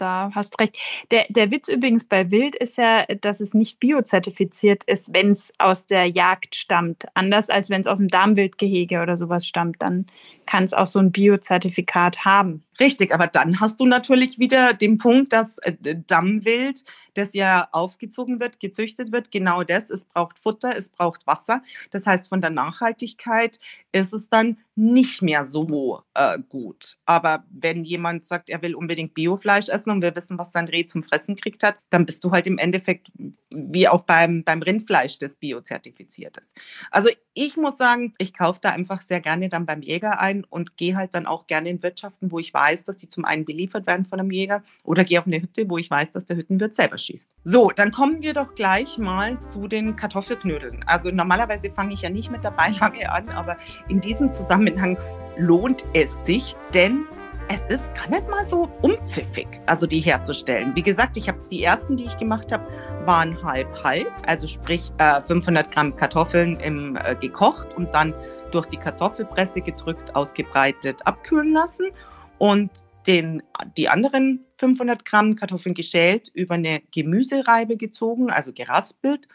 da 0.00 0.30
hast 0.34 0.58
recht. 0.60 0.76
Der, 1.10 1.26
der 1.28 1.50
Witz 1.50 1.68
übrigens 1.68 2.04
bei 2.04 2.30
Wild 2.30 2.56
ist 2.56 2.78
ja, 2.78 3.04
dass 3.06 3.40
es 3.40 3.54
nicht 3.54 3.80
biozertifiziert 3.80 4.84
ist, 4.84 5.12
wenn 5.12 5.30
es 5.30 5.52
aus 5.58 5.86
der 5.86 6.06
Jagd 6.06 6.54
stammt. 6.54 7.06
Anders 7.14 7.50
als 7.50 7.70
wenn 7.70 7.80
es 7.80 7.86
aus 7.86 7.98
dem 7.98 8.08
Darmwildgehege 8.08 9.02
oder 9.02 9.16
sowas 9.16 9.46
stammt. 9.46 9.82
Dann 9.82 10.06
kann 10.50 10.64
es 10.64 10.72
auch 10.72 10.88
so 10.88 10.98
ein 10.98 11.12
Biozertifikat 11.12 12.24
haben. 12.24 12.64
Richtig, 12.80 13.14
aber 13.14 13.28
dann 13.28 13.60
hast 13.60 13.78
du 13.78 13.86
natürlich 13.86 14.40
wieder 14.40 14.74
den 14.74 14.98
Punkt, 14.98 15.32
dass 15.32 15.58
äh, 15.58 15.76
Dammwild, 16.08 16.84
das 17.14 17.34
ja 17.34 17.68
aufgezogen 17.72 18.40
wird, 18.40 18.58
gezüchtet 18.58 19.12
wird, 19.12 19.30
genau 19.30 19.62
das, 19.62 19.90
es 19.90 20.06
braucht 20.06 20.38
Futter, 20.38 20.76
es 20.76 20.88
braucht 20.88 21.26
Wasser. 21.26 21.62
Das 21.90 22.06
heißt, 22.06 22.28
von 22.28 22.40
der 22.40 22.50
Nachhaltigkeit 22.50 23.60
ist 23.92 24.12
es 24.12 24.28
dann 24.28 24.58
nicht 24.76 25.20
mehr 25.20 25.44
so 25.44 26.02
äh, 26.14 26.38
gut. 26.48 26.96
Aber 27.04 27.44
wenn 27.50 27.84
jemand 27.84 28.24
sagt, 28.24 28.48
er 28.48 28.62
will 28.62 28.74
unbedingt 28.74 29.14
Biofleisch 29.14 29.68
essen 29.68 29.90
und 29.90 30.02
wir 30.02 30.16
wissen, 30.16 30.38
was 30.38 30.52
sein 30.52 30.68
Reh 30.68 30.86
zum 30.86 31.02
Fressen 31.02 31.36
kriegt 31.36 31.62
hat, 31.62 31.76
dann 31.90 32.06
bist 32.06 32.24
du 32.24 32.30
halt 32.30 32.46
im 32.46 32.58
Endeffekt 32.58 33.12
wie 33.50 33.88
auch 33.88 34.02
beim, 34.02 34.42
beim 34.42 34.62
Rindfleisch, 34.62 35.18
das 35.18 35.36
biozertifiziert 35.36 36.38
ist. 36.38 36.56
Also 36.90 37.10
ich 37.34 37.56
muss 37.56 37.76
sagen, 37.76 38.14
ich 38.18 38.32
kaufe 38.32 38.60
da 38.62 38.70
einfach 38.70 39.02
sehr 39.02 39.20
gerne 39.20 39.48
dann 39.48 39.66
beim 39.66 39.82
Jäger 39.82 40.20
ein 40.20 40.39
und 40.48 40.76
gehe 40.76 40.96
halt 40.96 41.14
dann 41.14 41.26
auch 41.26 41.46
gerne 41.46 41.68
in 41.68 41.82
Wirtschaften, 41.82 42.30
wo 42.30 42.38
ich 42.38 42.52
weiß, 42.52 42.84
dass 42.84 42.96
die 42.96 43.08
zum 43.08 43.24
einen 43.24 43.44
beliefert 43.44 43.86
werden 43.86 44.06
von 44.06 44.20
einem 44.20 44.30
Jäger 44.30 44.62
oder 44.84 45.04
gehe 45.04 45.18
auf 45.18 45.26
eine 45.26 45.40
Hütte, 45.40 45.68
wo 45.68 45.78
ich 45.78 45.90
weiß, 45.90 46.12
dass 46.12 46.24
der 46.24 46.36
Hüttenwirt 46.36 46.74
selber 46.74 46.98
schießt. 46.98 47.30
So, 47.44 47.70
dann 47.70 47.90
kommen 47.90 48.22
wir 48.22 48.32
doch 48.32 48.54
gleich 48.54 48.98
mal 48.98 49.40
zu 49.42 49.68
den 49.68 49.96
Kartoffelknödeln. 49.96 50.84
Also 50.86 51.10
normalerweise 51.10 51.70
fange 51.70 51.94
ich 51.94 52.02
ja 52.02 52.10
nicht 52.10 52.30
mit 52.30 52.44
der 52.44 52.52
Beilage 52.52 53.10
an, 53.10 53.28
aber 53.28 53.56
in 53.88 54.00
diesem 54.00 54.32
Zusammenhang 54.32 54.96
lohnt 55.36 55.84
es 55.94 56.24
sich, 56.24 56.56
denn 56.74 57.06
es 57.52 57.66
ist 57.66 57.92
gar 57.94 58.08
nicht 58.08 58.28
mal 58.30 58.44
so 58.44 58.70
unpfiffig, 58.80 59.48
also 59.66 59.84
die 59.84 59.98
herzustellen. 59.98 60.72
Wie 60.76 60.82
gesagt, 60.82 61.16
ich 61.16 61.28
habe 61.28 61.40
die 61.50 61.64
ersten, 61.64 61.96
die 61.96 62.04
ich 62.04 62.16
gemacht 62.16 62.52
habe, 62.52 62.64
waren 63.06 63.42
halb 63.42 63.82
halb, 63.82 64.06
also 64.24 64.46
sprich 64.46 64.92
äh, 64.98 65.20
500 65.20 65.72
Gramm 65.72 65.96
Kartoffeln 65.96 66.60
im, 66.60 66.96
äh, 66.96 67.16
gekocht 67.16 67.74
und 67.74 67.92
dann 67.92 68.14
durch 68.50 68.66
die 68.66 68.76
Kartoffelpresse 68.76 69.60
gedrückt, 69.60 70.14
ausgebreitet, 70.14 71.06
abkühlen 71.06 71.52
lassen 71.52 71.90
und 72.38 72.70
den, 73.06 73.42
die 73.76 73.88
anderen 73.88 74.44
500 74.58 75.04
Gramm 75.04 75.36
Kartoffeln 75.36 75.74
geschält 75.74 76.30
über 76.34 76.54
eine 76.54 76.82
Gemüsereibe 76.92 77.76
gezogen, 77.76 78.30
also 78.30 78.52
geraspelt 78.52 79.26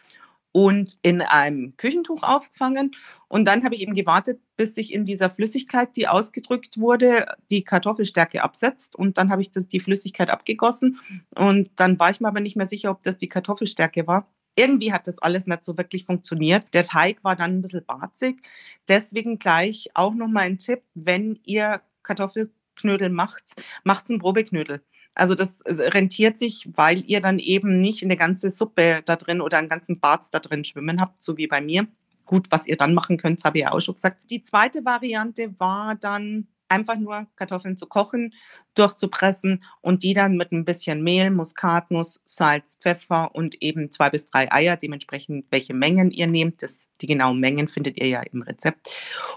und 0.51 0.97
in 1.01 1.21
einem 1.21 1.75
Küchentuch 1.75 2.23
aufgefangen. 2.23 2.91
Und 3.27 3.43
dann 3.43 3.65
habe 3.65 3.75
ich 3.75 3.81
eben 3.81 3.93
gewartet, 3.93 4.39
bis 4.55 4.75
sich 4.75 4.93
in 4.93 5.03
dieser 5.03 5.29
Flüssigkeit, 5.29 5.97
die 5.97 6.07
ausgedrückt 6.07 6.79
wurde, 6.79 7.25
die 7.51 7.63
Kartoffelstärke 7.63 8.41
absetzt. 8.41 8.95
Und 8.95 9.17
dann 9.17 9.31
habe 9.31 9.41
ich 9.41 9.51
das, 9.51 9.67
die 9.67 9.81
Flüssigkeit 9.81 10.29
abgegossen. 10.29 10.99
Und 11.35 11.71
dann 11.75 11.99
war 11.99 12.09
ich 12.09 12.21
mir 12.21 12.29
aber 12.29 12.39
nicht 12.39 12.55
mehr 12.55 12.67
sicher, 12.67 12.91
ob 12.91 13.03
das 13.03 13.17
die 13.17 13.27
Kartoffelstärke 13.27 14.07
war. 14.07 14.29
Irgendwie 14.55 14.93
hat 14.93 15.07
das 15.07 15.19
alles 15.19 15.47
nicht 15.47 15.65
so 15.65 15.77
wirklich 15.77 16.05
funktioniert. 16.05 16.73
Der 16.73 16.83
Teig 16.83 17.23
war 17.23 17.35
dann 17.35 17.57
ein 17.57 17.61
bisschen 17.61 17.85
barzig. 17.85 18.41
Deswegen 18.87 19.39
gleich 19.39 19.89
auch 19.93 20.13
nochmal 20.13 20.43
ein 20.43 20.57
Tipp, 20.57 20.81
wenn 20.93 21.39
ihr 21.43 21.81
Kartoffelknödel 22.03 23.09
macht, 23.09 23.53
macht 23.83 24.09
einen 24.09 24.19
Probeknödel. 24.19 24.81
Also 25.13 25.33
das 25.33 25.57
rentiert 25.65 26.37
sich, 26.37 26.69
weil 26.73 27.03
ihr 27.09 27.21
dann 27.21 27.39
eben 27.39 27.79
nicht 27.79 28.03
eine 28.03 28.17
ganze 28.17 28.49
Suppe 28.49 29.01
da 29.05 29.15
drin 29.15 29.41
oder 29.41 29.57
einen 29.57 29.69
ganzen 29.69 29.99
Barz 29.99 30.29
da 30.29 30.39
drin 30.39 30.65
schwimmen 30.65 30.99
habt, 30.99 31.23
so 31.23 31.37
wie 31.37 31.47
bei 31.47 31.61
mir. 31.61 31.87
Gut, 32.25 32.47
was 32.49 32.67
ihr 32.67 32.75
dann 32.75 32.93
machen 32.93 33.17
könnt, 33.17 33.43
habe 33.45 33.59
ich 33.59 33.63
ja 33.63 33.71
auch 33.71 33.79
schon 33.79 33.95
gesagt. 33.95 34.29
Die 34.29 34.41
zweite 34.41 34.83
Variante 34.83 35.57
war 35.59 35.95
dann 35.95 36.47
einfach 36.69 36.97
nur 36.97 37.27
Kartoffeln 37.35 37.77
zu 37.77 37.87
kochen, 37.87 38.33
durchzupressen 38.73 39.63
und 39.81 40.03
die 40.03 40.13
dann 40.13 40.37
mit 40.37 40.51
ein 40.51 40.65
bisschen 40.65 41.03
Mehl, 41.03 41.31
Muskatnuss, 41.31 42.21
Salz, 42.25 42.77
Pfeffer 42.81 43.33
und 43.33 43.61
eben 43.61 43.91
zwei 43.91 44.09
bis 44.09 44.29
drei 44.29 44.51
Eier, 44.51 44.77
dementsprechend 44.77 45.45
welche 45.51 45.73
Mengen 45.73 46.11
ihr 46.11 46.27
nehmt. 46.27 46.61
Das, 46.61 46.79
die 47.01 47.07
genauen 47.07 47.39
Mengen 47.39 47.67
findet 47.67 47.97
ihr 47.97 48.07
ja 48.07 48.21
im 48.21 48.41
Rezept. 48.41 48.89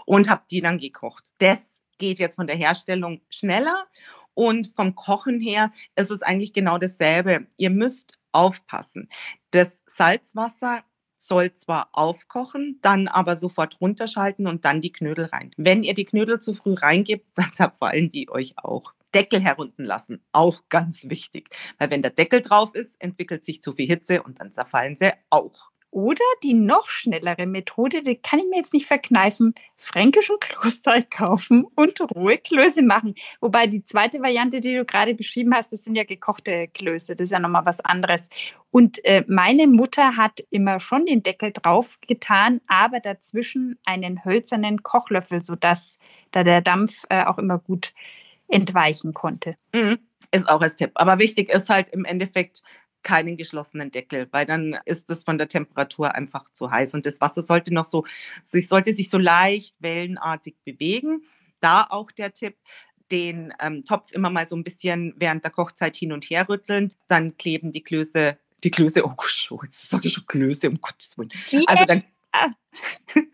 Und 0.07 0.31
habt 0.31 0.51
die 0.51 0.61
dann 0.61 0.79
gekocht. 0.79 1.25
Das 1.39 1.73
geht 1.99 2.19
jetzt 2.19 2.37
von 2.37 2.47
der 2.47 2.57
Herstellung 2.57 3.21
schneller 3.29 3.87
und 4.35 4.73
vom 4.77 4.95
Kochen 4.95 5.41
her 5.41 5.73
ist 5.97 6.11
es 6.11 6.23
eigentlich 6.23 6.53
genau 6.53 6.79
dasselbe. 6.79 7.47
Ihr 7.57 7.71
müsst 7.71 8.19
aufpassen. 8.33 9.09
Das 9.51 9.81
Salzwasser 9.87 10.85
soll 11.19 11.53
zwar 11.55 11.91
aufkochen, 11.93 12.79
dann 12.81 13.09
aber 13.09 13.37
sofort 13.37 13.81
runterschalten 13.81 14.47
und 14.47 14.65
dann 14.65 14.81
die 14.81 14.93
Knödel 14.93 15.27
rein. 15.27 15.51
Wenn 15.57 15.83
ihr 15.83 15.95
die 15.95 16.05
Knödel 16.05 16.41
zu 16.41 16.55
früh 16.55 16.75
reingibt, 16.75 17.31
dann 17.37 17.53
zerfallen 17.53 18.11
die 18.11 18.31
euch 18.31 18.55
auch. 18.57 18.95
Deckel 19.15 19.41
herunten 19.41 19.85
lassen, 19.85 20.23
auch 20.33 20.69
ganz 20.69 21.09
wichtig. 21.09 21.49
Weil 21.79 21.91
wenn 21.91 22.03
der 22.03 22.11
Deckel 22.11 22.43
drauf 22.43 22.75
ist, 22.75 23.01
entwickelt 23.01 23.45
sich 23.45 23.63
zu 23.63 23.73
viel 23.73 23.87
Hitze 23.87 24.23
und 24.23 24.41
dann 24.41 24.53
zerfallen 24.53 24.97
sie 24.97 25.13
auch. 25.31 25.71
Oder 25.91 26.25
die 26.43 26.53
noch 26.53 26.91
schnellere 26.91 27.47
Methode, 27.47 28.03
die 28.03 28.17
kann 28.17 28.41
ich 28.41 28.45
mir 28.47 28.57
jetzt 28.57 28.75
nicht 28.75 28.87
verkneifen, 28.87 29.55
fränkischen 29.77 30.37
Klosteig 30.41 31.11
kaufen 31.11 31.65
und 31.75 32.01
rohe 32.15 32.37
Klöße 32.37 32.83
machen. 32.83 33.15
Wobei 33.41 33.67
die 33.67 33.83
zweite 33.85 34.21
Variante, 34.21 34.61
die 34.61 34.75
du 34.75 34.85
gerade 34.85 35.15
beschrieben 35.15 35.55
hast, 35.55 35.73
das 35.73 35.85
sind 35.85 35.97
ja 35.97 36.05
gekochte 36.05 36.69
Klöße, 36.69 37.17
das 37.17 37.25
ist 37.25 37.33
ja 37.33 37.39
nochmal 37.39 37.65
was 37.65 37.81
anderes. 37.81 38.29
Und 38.71 39.03
äh, 39.05 39.25
meine 39.29 39.67
Mutter 39.67 40.17
hat 40.17 40.41
immer 40.51 40.79
schon 40.79 41.07
den 41.07 41.23
Deckel 41.23 41.53
drauf 41.53 41.99
getan, 42.07 42.61
aber 42.67 43.01
dazwischen 43.01 43.79
einen 43.85 44.25
hölzernen 44.25 44.83
Kochlöffel, 44.83 45.41
sodass 45.41 45.99
da 46.33 46.43
der 46.43 46.61
Dampf 46.61 47.05
äh, 47.09 47.25
auch 47.25 47.39
immer 47.39 47.59
gut 47.59 47.95
entweichen 48.49 49.15
konnte. 49.15 49.57
Mhm. 49.73 49.99
Ist 50.31 50.49
auch 50.49 50.61
als 50.61 50.77
Tipp. 50.77 50.91
Aber 50.95 51.19
wichtig 51.19 51.49
ist 51.49 51.71
halt 51.71 51.89
im 51.89 52.05
Endeffekt, 52.05 52.63
keinen 53.03 53.37
geschlossenen 53.37 53.91
Deckel, 53.91 54.29
weil 54.31 54.47
dann 54.47 54.79
ist 54.85 55.09
es 55.11 55.25
von 55.25 55.39
der 55.39 55.49
Temperatur 55.49 56.15
einfach 56.15 56.51
zu 56.53 56.71
heiß 56.71 56.95
und 56.95 57.07
das 57.07 57.21
Wasser 57.21 57.43
sollte 57.43 57.73
noch 57.73 57.85
so, 57.85 58.05
sich 58.43 58.69
sollte 58.69 58.93
sich 58.93 59.11
so 59.11 59.19
leicht 59.19 59.77
wellenartig 59.81 60.57
bewegen. 60.65 61.23
Da 61.61 61.87
auch 61.89 62.11
der 62.11 62.33
Tipp, 62.33 62.57
den 63.11 63.55
ähm, 63.61 63.83
Topf 63.83 64.13
immer 64.13 64.31
mal 64.31 64.47
so 64.47 64.57
ein 64.57 64.65
bisschen 64.65 65.15
während 65.17 65.45
der 65.45 65.51
Kochzeit 65.51 65.97
hin 65.97 66.13
und 66.13 66.25
her 66.25 66.49
rütteln, 66.49 66.93
dann 67.09 67.37
kleben 67.37 67.73
die 67.73 67.83
Klöße, 67.83 68.39
die 68.65 68.71
Klöße, 68.71 69.05
oh 69.05 69.15
Gott, 69.17 69.49
jetzt 69.65 69.89
sage 69.89 70.09
ich 70.09 70.15
schon 70.15 70.27
Klöße, 70.27 70.69
um 70.69 70.81
Gottes 70.81 71.17
Willen. 71.17 71.31
Also 71.67 71.85
dann, 71.85 72.05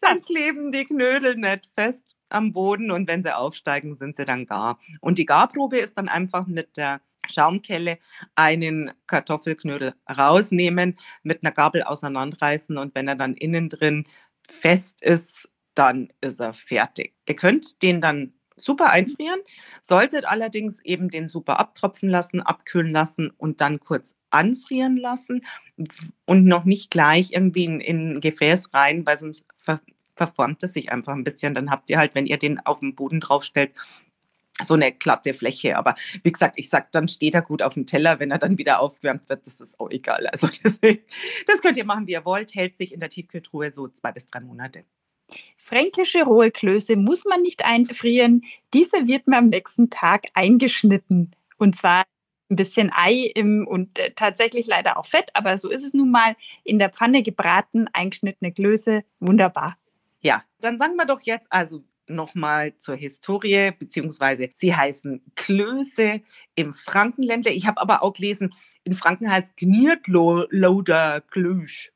dann 0.00 0.22
kleben 0.22 0.72
die 0.72 0.84
Knödel 0.84 1.36
nicht 1.36 1.68
fest 1.74 2.16
am 2.32 2.52
Boden 2.52 2.90
und 2.90 3.08
wenn 3.08 3.22
sie 3.22 3.36
aufsteigen, 3.36 3.94
sind 3.94 4.16
sie 4.16 4.24
dann 4.24 4.46
gar. 4.46 4.78
Und 5.00 5.18
die 5.18 5.26
Garprobe 5.26 5.78
ist 5.78 5.96
dann 5.96 6.08
einfach 6.08 6.46
mit 6.46 6.76
der 6.76 7.00
Schaumkelle 7.30 7.98
einen 8.34 8.92
Kartoffelknödel 9.06 9.94
rausnehmen, 10.08 10.96
mit 11.22 11.44
einer 11.44 11.52
Gabel 11.52 11.82
auseinanderreißen 11.82 12.76
und 12.78 12.94
wenn 12.94 13.08
er 13.08 13.16
dann 13.16 13.34
innen 13.34 13.68
drin 13.68 14.04
fest 14.46 15.02
ist, 15.02 15.48
dann 15.74 16.12
ist 16.20 16.40
er 16.40 16.54
fertig. 16.54 17.14
Ihr 17.26 17.36
könnt 17.36 17.82
den 17.82 18.00
dann 18.00 18.34
super 18.56 18.90
einfrieren, 18.90 19.40
solltet 19.80 20.26
allerdings 20.26 20.80
eben 20.84 21.08
den 21.08 21.28
super 21.28 21.58
abtropfen 21.58 22.08
lassen, 22.08 22.40
abkühlen 22.40 22.92
lassen 22.92 23.30
und 23.30 23.60
dann 23.60 23.80
kurz 23.80 24.16
anfrieren 24.30 24.96
lassen 24.96 25.44
und 26.26 26.44
noch 26.44 26.64
nicht 26.64 26.90
gleich 26.90 27.32
irgendwie 27.32 27.64
in, 27.64 27.80
in 27.80 28.16
ein 28.16 28.20
Gefäß 28.20 28.74
rein, 28.74 29.06
weil 29.06 29.18
sonst 29.18 29.46
ver 29.56 29.80
verformt 30.16 30.62
es 30.62 30.72
sich 30.72 30.92
einfach 30.92 31.14
ein 31.14 31.24
bisschen. 31.24 31.54
Dann 31.54 31.70
habt 31.70 31.90
ihr 31.90 31.98
halt, 31.98 32.14
wenn 32.14 32.26
ihr 32.26 32.38
den 32.38 32.58
auf 32.60 32.80
den 32.80 32.94
Boden 32.94 33.20
draufstellt, 33.20 33.72
so 34.62 34.74
eine 34.74 34.92
glatte 34.92 35.34
Fläche. 35.34 35.76
Aber 35.76 35.94
wie 36.22 36.32
gesagt, 36.32 36.56
ich 36.58 36.68
sage, 36.68 36.88
dann 36.92 37.08
steht 37.08 37.34
er 37.34 37.42
gut 37.42 37.62
auf 37.62 37.74
dem 37.74 37.86
Teller, 37.86 38.20
wenn 38.20 38.30
er 38.30 38.38
dann 38.38 38.58
wieder 38.58 38.80
aufgewärmt 38.80 39.28
wird, 39.28 39.46
das 39.46 39.60
ist 39.60 39.80
auch 39.80 39.90
egal. 39.90 40.26
Also 40.26 40.48
deswegen, 40.64 41.02
das 41.46 41.62
könnt 41.62 41.76
ihr 41.76 41.84
machen, 41.84 42.06
wie 42.06 42.12
ihr 42.12 42.24
wollt, 42.24 42.54
hält 42.54 42.76
sich 42.76 42.92
in 42.92 43.00
der 43.00 43.08
Tiefkühltruhe 43.08 43.72
so 43.72 43.88
zwei 43.88 44.12
bis 44.12 44.28
drei 44.28 44.40
Monate. 44.40 44.84
Fränkische 45.56 46.24
rohe 46.24 46.50
Klöße 46.50 46.96
muss 46.96 47.24
man 47.24 47.42
nicht 47.42 47.64
einfrieren. 47.64 48.42
Diese 48.74 49.06
wird 49.06 49.28
man 49.28 49.38
am 49.38 49.48
nächsten 49.48 49.88
Tag 49.88 50.26
eingeschnitten. 50.34 51.36
Und 51.56 51.76
zwar 51.76 52.04
ein 52.50 52.56
bisschen 52.56 52.90
Ei 52.92 53.30
im, 53.34 53.66
und 53.66 53.98
äh, 53.98 54.12
tatsächlich 54.14 54.66
leider 54.66 54.98
auch 54.98 55.06
Fett, 55.06 55.30
aber 55.34 55.56
so 55.56 55.70
ist 55.70 55.84
es 55.84 55.94
nun 55.94 56.10
mal. 56.10 56.34
In 56.64 56.80
der 56.80 56.90
Pfanne 56.90 57.22
gebraten, 57.22 57.86
eingeschnittene 57.92 58.52
Klöße, 58.52 59.04
wunderbar. 59.20 59.76
Ja, 60.20 60.44
dann 60.60 60.78
sagen 60.78 60.96
wir 60.96 61.06
doch 61.06 61.20
jetzt 61.22 61.50
also, 61.50 61.84
nochmal 62.10 62.76
zur 62.76 62.96
Historie, 62.96 63.70
beziehungsweise 63.78 64.50
sie 64.54 64.74
heißen 64.74 65.22
Klöße 65.36 66.20
im 66.56 66.72
Frankenländler. 66.74 67.52
Ich 67.52 67.66
habe 67.66 67.80
aber 67.80 68.02
auch 68.02 68.12
gelesen, 68.12 68.52
in 68.84 68.94
Franken 68.94 69.30
heißt 69.30 69.56
Knietloder 69.56 71.20
Klösch. 71.22 71.92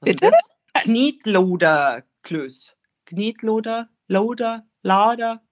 Bitte? 0.00 0.32
Knietloder 0.74 2.04
Klöß. 2.22 2.76
Knietloder, 3.06 3.88
Loder, 4.08 4.66
Lader. 4.82 5.42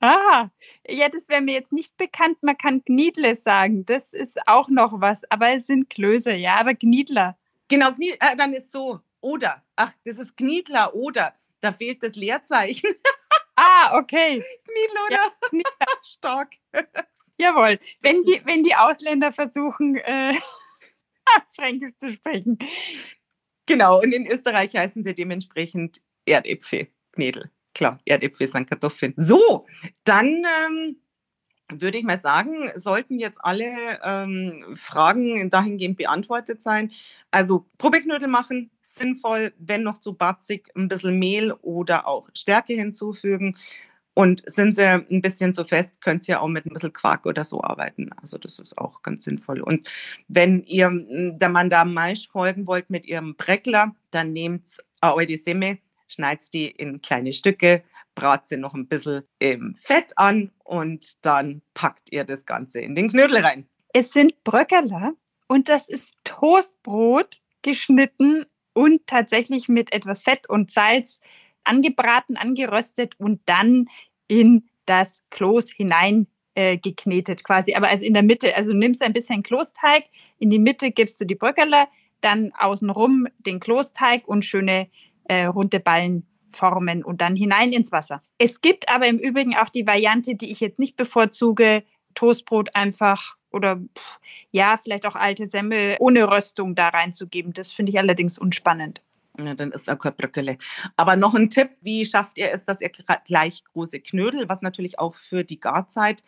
Ah, 0.00 0.50
ja, 0.86 1.08
das 1.08 1.28
wäre 1.28 1.40
mir 1.40 1.54
jetzt 1.54 1.72
nicht 1.72 1.96
bekannt. 1.96 2.38
Man 2.42 2.58
kann 2.58 2.82
Gniedle 2.84 3.34
sagen. 3.36 3.86
Das 3.86 4.12
ist 4.12 4.38
auch 4.46 4.68
noch 4.68 5.00
was. 5.00 5.22
Aber 5.30 5.50
es 5.50 5.66
sind 5.66 5.88
Klöße, 5.88 6.32
ja, 6.32 6.56
aber 6.56 6.74
Gniedler. 6.74 7.38
Genau, 7.68 7.88
äh, 7.98 8.36
dann 8.36 8.52
ist 8.52 8.70
so. 8.70 9.00
Oder. 9.24 9.64
Ach, 9.74 9.90
das 10.04 10.18
ist 10.18 10.36
Gniedler 10.36 10.94
oder. 10.94 11.34
Da 11.62 11.72
fehlt 11.72 12.02
das 12.02 12.14
Leerzeichen. 12.14 12.94
Ah, 13.56 13.96
okay. 13.96 14.42
Knieloder. 14.64 15.32
Ja, 15.52 15.86
Stark. 16.02 16.54
Jawohl. 17.38 17.78
Wenn 18.00 18.24
die, 18.24 18.42
wenn 18.44 18.64
die 18.64 18.74
Ausländer 18.74 19.32
versuchen, 19.32 19.94
äh, 19.94 20.34
Fränkisch 21.54 21.96
zu 21.96 22.12
sprechen. 22.12 22.58
Genau, 23.66 24.00
und 24.00 24.10
in 24.10 24.26
Österreich 24.26 24.74
heißen 24.74 25.04
sie 25.04 25.14
dementsprechend 25.14 26.00
Erdäpfel, 26.26 26.88
Knädel. 27.12 27.52
Klar, 27.74 28.00
Erdäpfel 28.04 28.48
sind 28.48 28.68
Kartoffeln. 28.68 29.14
So, 29.16 29.68
dann 30.02 30.44
ähm, 30.66 30.96
würde 31.72 31.98
ich 31.98 32.04
mal 32.04 32.20
sagen, 32.20 32.70
sollten 32.74 33.18
jetzt 33.18 33.38
alle 33.42 33.66
ähm, 34.02 34.64
Fragen 34.76 35.48
dahingehend 35.50 35.96
beantwortet 35.96 36.62
sein. 36.62 36.92
Also 37.30 37.66
Probeknödel 37.78 38.28
machen, 38.28 38.70
sinnvoll, 38.82 39.52
wenn 39.58 39.82
noch 39.82 39.98
zu 39.98 40.14
batzig, 40.14 40.70
ein 40.76 40.88
bisschen 40.88 41.18
Mehl 41.18 41.52
oder 41.62 42.06
auch 42.06 42.28
Stärke 42.34 42.74
hinzufügen. 42.74 43.56
Und 44.16 44.44
sind 44.46 44.76
sie 44.76 44.86
ein 44.86 45.22
bisschen 45.22 45.54
zu 45.54 45.64
fest, 45.64 46.00
könnt 46.00 46.28
ihr 46.28 46.40
auch 46.40 46.46
mit 46.46 46.66
ein 46.66 46.72
bisschen 46.72 46.92
Quark 46.92 47.26
oder 47.26 47.42
so 47.42 47.64
arbeiten. 47.64 48.10
Also 48.20 48.38
das 48.38 48.60
ist 48.60 48.78
auch 48.78 49.02
ganz 49.02 49.24
sinnvoll. 49.24 49.60
Und 49.60 49.90
wenn 50.28 50.62
ihr 50.64 50.86
hm, 50.86 51.36
der 51.36 51.48
Mandam-Mais 51.48 52.26
folgen 52.26 52.68
wollt 52.68 52.90
mit 52.90 53.06
ihrem 53.06 53.34
Breckler, 53.34 53.96
dann 54.12 54.32
nehmt 54.32 54.66
eure 55.02 55.36
Semme, 55.36 55.78
schneidet 56.06 56.54
die 56.54 56.66
in 56.66 57.02
kleine 57.02 57.32
Stücke, 57.32 57.82
brat 58.14 58.46
sie 58.46 58.56
noch 58.56 58.74
ein 58.74 58.88
bisschen 58.88 59.24
im 59.38 59.76
Fett 59.80 60.12
an 60.16 60.52
und 60.62 61.24
dann 61.24 61.62
packt 61.74 62.12
ihr 62.12 62.24
das 62.24 62.46
Ganze 62.46 62.80
in 62.80 62.94
den 62.94 63.10
Knödel 63.10 63.38
rein. 63.38 63.66
Es 63.92 64.12
sind 64.12 64.42
Bröckerler 64.44 65.14
und 65.48 65.68
das 65.68 65.88
ist 65.88 66.16
Toastbrot 66.24 67.38
geschnitten 67.62 68.46
und 68.72 69.06
tatsächlich 69.06 69.68
mit 69.68 69.92
etwas 69.92 70.22
Fett 70.22 70.48
und 70.48 70.70
Salz 70.70 71.20
angebraten, 71.64 72.36
angeröstet 72.36 73.18
und 73.18 73.40
dann 73.46 73.86
in 74.28 74.68
das 74.86 75.22
Kloß 75.30 75.70
hinein 75.70 76.26
äh, 76.54 76.76
geknetet 76.76 77.42
quasi, 77.42 77.74
aber 77.74 77.88
also 77.88 78.04
in 78.04 78.14
der 78.14 78.22
Mitte. 78.22 78.54
Also 78.56 78.72
nimmst 78.72 79.02
ein 79.02 79.12
bisschen 79.12 79.42
Kloßteig, 79.42 80.04
in 80.38 80.50
die 80.50 80.58
Mitte 80.58 80.90
gibst 80.90 81.20
du 81.20 81.24
die 81.24 81.34
Bröckerle, 81.34 81.86
dann 82.20 82.52
außenrum 82.58 83.26
den 83.38 83.60
Kloßteig 83.60 84.26
und 84.26 84.44
schöne 84.44 84.88
äh, 85.24 85.44
runde 85.44 85.80
Ballen 85.80 86.26
formen 86.54 87.04
und 87.04 87.20
dann 87.20 87.36
hinein 87.36 87.72
ins 87.72 87.92
Wasser. 87.92 88.22
Es 88.38 88.60
gibt 88.60 88.88
aber 88.88 89.06
im 89.06 89.18
Übrigen 89.18 89.56
auch 89.56 89.68
die 89.68 89.86
Variante, 89.86 90.34
die 90.34 90.50
ich 90.50 90.60
jetzt 90.60 90.78
nicht 90.78 90.96
bevorzuge, 90.96 91.84
Toastbrot 92.14 92.74
einfach 92.74 93.36
oder 93.50 93.80
ja, 94.50 94.76
vielleicht 94.76 95.06
auch 95.06 95.14
alte 95.14 95.46
Semmel 95.46 95.96
ohne 96.00 96.30
Röstung 96.30 96.74
da 96.74 96.88
reinzugeben. 96.88 97.52
Das 97.52 97.70
finde 97.70 97.90
ich 97.90 97.98
allerdings 97.98 98.38
unspannend. 98.38 99.00
Ja, 99.38 99.54
dann 99.54 99.72
ist 99.72 99.90
auch 99.90 99.98
kein 99.98 100.14
Bröckele. 100.14 100.58
Aber 100.96 101.16
noch 101.16 101.34
ein 101.34 101.50
Tipp, 101.50 101.70
wie 101.80 102.06
schafft 102.06 102.38
ihr 102.38 102.52
es, 102.52 102.64
dass 102.64 102.80
ihr 102.80 102.90
gleich 103.24 103.64
große 103.72 104.00
Knödel, 104.00 104.48
was 104.48 104.62
natürlich 104.62 104.98
auch 104.98 105.14
für 105.14 105.42
die 105.44 105.58
Garzeit 105.58 106.22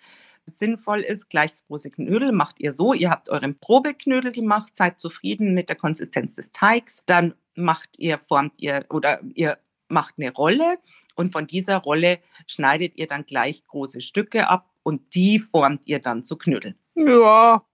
sinnvoll 0.46 1.00
ist, 1.00 1.28
gleich 1.28 1.52
große 1.66 1.90
Knödel 1.90 2.32
macht 2.32 2.60
ihr 2.60 2.72
so, 2.72 2.94
ihr 2.94 3.10
habt 3.10 3.28
euren 3.28 3.58
Probeknödel 3.58 4.32
gemacht, 4.32 4.76
seid 4.76 5.00
zufrieden 5.00 5.54
mit 5.54 5.68
der 5.68 5.76
Konsistenz 5.76 6.36
des 6.36 6.52
Teigs, 6.52 7.02
dann 7.06 7.34
macht 7.56 7.98
ihr, 7.98 8.18
formt 8.28 8.54
ihr 8.58 8.84
oder 8.90 9.20
ihr 9.34 9.58
macht 9.88 10.14
eine 10.18 10.32
Rolle 10.32 10.76
und 11.14 11.32
von 11.32 11.46
dieser 11.46 11.78
Rolle 11.78 12.18
schneidet 12.46 12.96
ihr 12.96 13.06
dann 13.06 13.24
gleich 13.26 13.66
große 13.66 14.00
Stücke 14.00 14.48
ab 14.48 14.70
und 14.82 15.14
die 15.14 15.38
formt 15.38 15.86
ihr 15.86 15.98
dann 15.98 16.22
zu 16.22 16.36
Knödel. 16.36 16.76
Ja, 16.94 17.64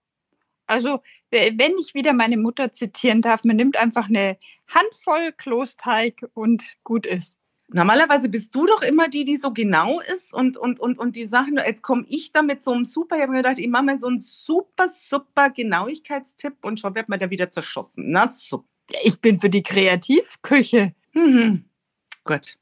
also 0.65 1.01
wenn 1.29 1.77
ich 1.79 1.93
wieder 1.93 2.13
meine 2.13 2.37
Mutter 2.37 2.71
zitieren 2.71 3.21
darf, 3.21 3.43
man 3.43 3.55
nimmt 3.55 3.77
einfach 3.77 4.07
eine 4.07 4.37
Handvoll 4.67 5.31
Klosteig 5.31 6.25
und 6.33 6.63
gut 6.83 7.05
ist. 7.05 7.39
Normalerweise 7.69 8.29
bist 8.29 8.53
du 8.53 8.67
doch 8.67 8.83
immer 8.83 9.07
die, 9.07 9.23
die 9.23 9.37
so 9.37 9.51
genau 9.51 9.99
ist 9.99 10.33
und, 10.33 10.57
und, 10.57 10.79
und, 10.79 10.99
und 10.99 11.15
die 11.15 11.25
Sachen, 11.25 11.57
jetzt 11.57 11.81
komme 11.81 12.05
ich 12.07 12.31
da 12.31 12.43
mit 12.43 12.63
so 12.63 12.71
einem 12.71 12.85
super, 12.85 13.15
ich 13.15 13.23
habe 13.23 13.31
mir 13.31 13.39
gedacht, 13.39 13.57
ich 13.57 13.67
mache 13.67 13.83
mal 13.83 13.97
so 13.97 14.07
einen 14.07 14.19
super, 14.19 14.89
super 14.89 15.49
Genauigkeitstipp 15.49 16.57
und 16.61 16.79
schon 16.79 16.93
wird 16.93 17.09
man 17.09 17.19
da 17.19 17.29
wieder 17.29 17.49
zerschossen. 17.49 18.11
Na 18.11 18.27
super. 18.27 18.65
Ich 19.01 19.19
bin 19.19 19.39
für 19.39 19.49
die 19.49 19.63
Kreativküche. 19.63 20.93
Mhm. 21.13 21.65
Gut. 22.23 22.57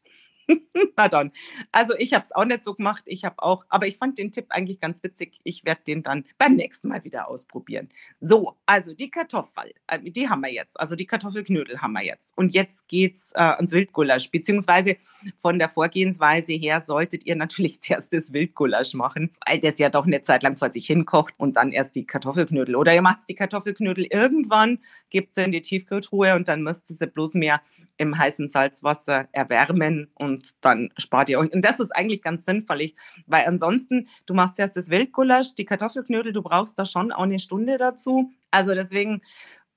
Na 0.98 1.08
dann. 1.08 1.32
Also 1.72 1.94
ich 1.98 2.14
habe 2.14 2.24
es 2.24 2.32
auch 2.32 2.46
nicht 2.46 2.64
so 2.64 2.74
gemacht. 2.74 3.04
Ich 3.06 3.24
habe 3.26 3.42
auch, 3.42 3.66
aber 3.70 3.88
ich 3.88 3.98
fand 3.98 4.18
den 4.18 4.32
Tipp 4.32 4.48
eigentlich 4.50 4.80
ganz 4.80 5.04
witzig. 5.04 5.40
Ich 5.44 5.66
werde 5.66 5.82
den 5.86 6.04
dann 6.04 6.24
beim 6.38 6.56
nächsten 6.56 6.88
Mal 6.88 7.04
wieder 7.04 7.28
ausprobieren. 7.28 7.90
So, 8.20 8.58
also 8.66 8.94
die 8.94 9.10
Kartoffel, 9.10 9.74
äh, 9.88 10.00
die 10.00 10.30
haben 10.30 10.42
wir 10.42 10.52
jetzt. 10.52 10.80
Also 10.80 10.96
die 10.96 11.06
Kartoffelknödel 11.06 11.82
haben 11.82 11.94
wir 11.94 12.04
jetzt. 12.04 12.34
Und 12.38 12.54
jetzt 12.54 12.88
geht's 12.88 13.32
äh, 13.34 13.40
ans 13.40 13.72
Wildgulasch. 13.72 14.30
Beziehungsweise 14.32 14.98
von 15.42 15.60
der 15.60 15.70
Vorgehensweise 15.70 16.54
her 16.54 16.82
solltet 16.82 17.26
ihr 17.26 17.36
natürlich 17.36 17.82
zuerst 17.82 18.14
das 18.14 18.34
Wildgulasch 18.34 18.94
machen, 18.94 19.32
weil 19.48 19.60
das 19.60 19.80
ja 19.80 19.90
doch 19.90 20.06
eine 20.06 20.22
Zeit 20.22 20.44
lang 20.44 20.58
vor 20.58 20.72
sich 20.72 20.88
hinkocht 20.88 21.34
und 21.38 21.56
dann 21.58 21.72
erst 21.72 21.96
die 21.96 22.06
Kartoffelknödel. 22.06 22.76
Oder 22.76 22.94
ihr 22.94 23.02
macht 23.02 23.22
die 23.28 23.36
Kartoffelknödel 23.36 24.06
irgendwann, 24.06 24.80
gebt 25.10 25.36
sie 25.36 25.44
in 25.44 25.52
die 25.52 25.62
Tiefkühltruhe 25.62 26.36
und 26.36 26.48
dann 26.48 26.64
müsst 26.64 26.90
ihr 26.90 26.96
sie 26.96 27.08
bloß 27.08 27.36
mehr 27.36 27.62
im 27.98 28.18
heißen 28.18 28.48
Salzwasser 28.48 29.28
erwärmen 29.32 30.10
und 30.16 30.52
dann 30.62 30.90
spart 30.98 31.30
ihr 31.30 31.40
euch. 31.40 31.54
Und 31.54 31.64
das 31.64 31.80
ist 31.80 31.92
eigentlich 31.92 32.22
ganz 32.22 32.46
sinnvoll, 32.46 32.92
weil 33.28 33.46
ansonsten, 33.46 34.08
du 34.26 34.34
machst 34.34 34.60
erst 34.60 34.78
das 34.78 34.90
Wildgulasch, 34.90 35.56
die 35.56 35.66
Kartoffelknödel, 35.66 36.34
du 36.34 36.42
brauchst 36.42 36.80
da 36.80 36.86
schon 36.86 37.12
auch 37.12 37.24
eine 37.24 37.40
Stunde 37.40 37.78
dazu. 37.78 38.32
Also 38.50 38.74
deswegen, 38.74 39.22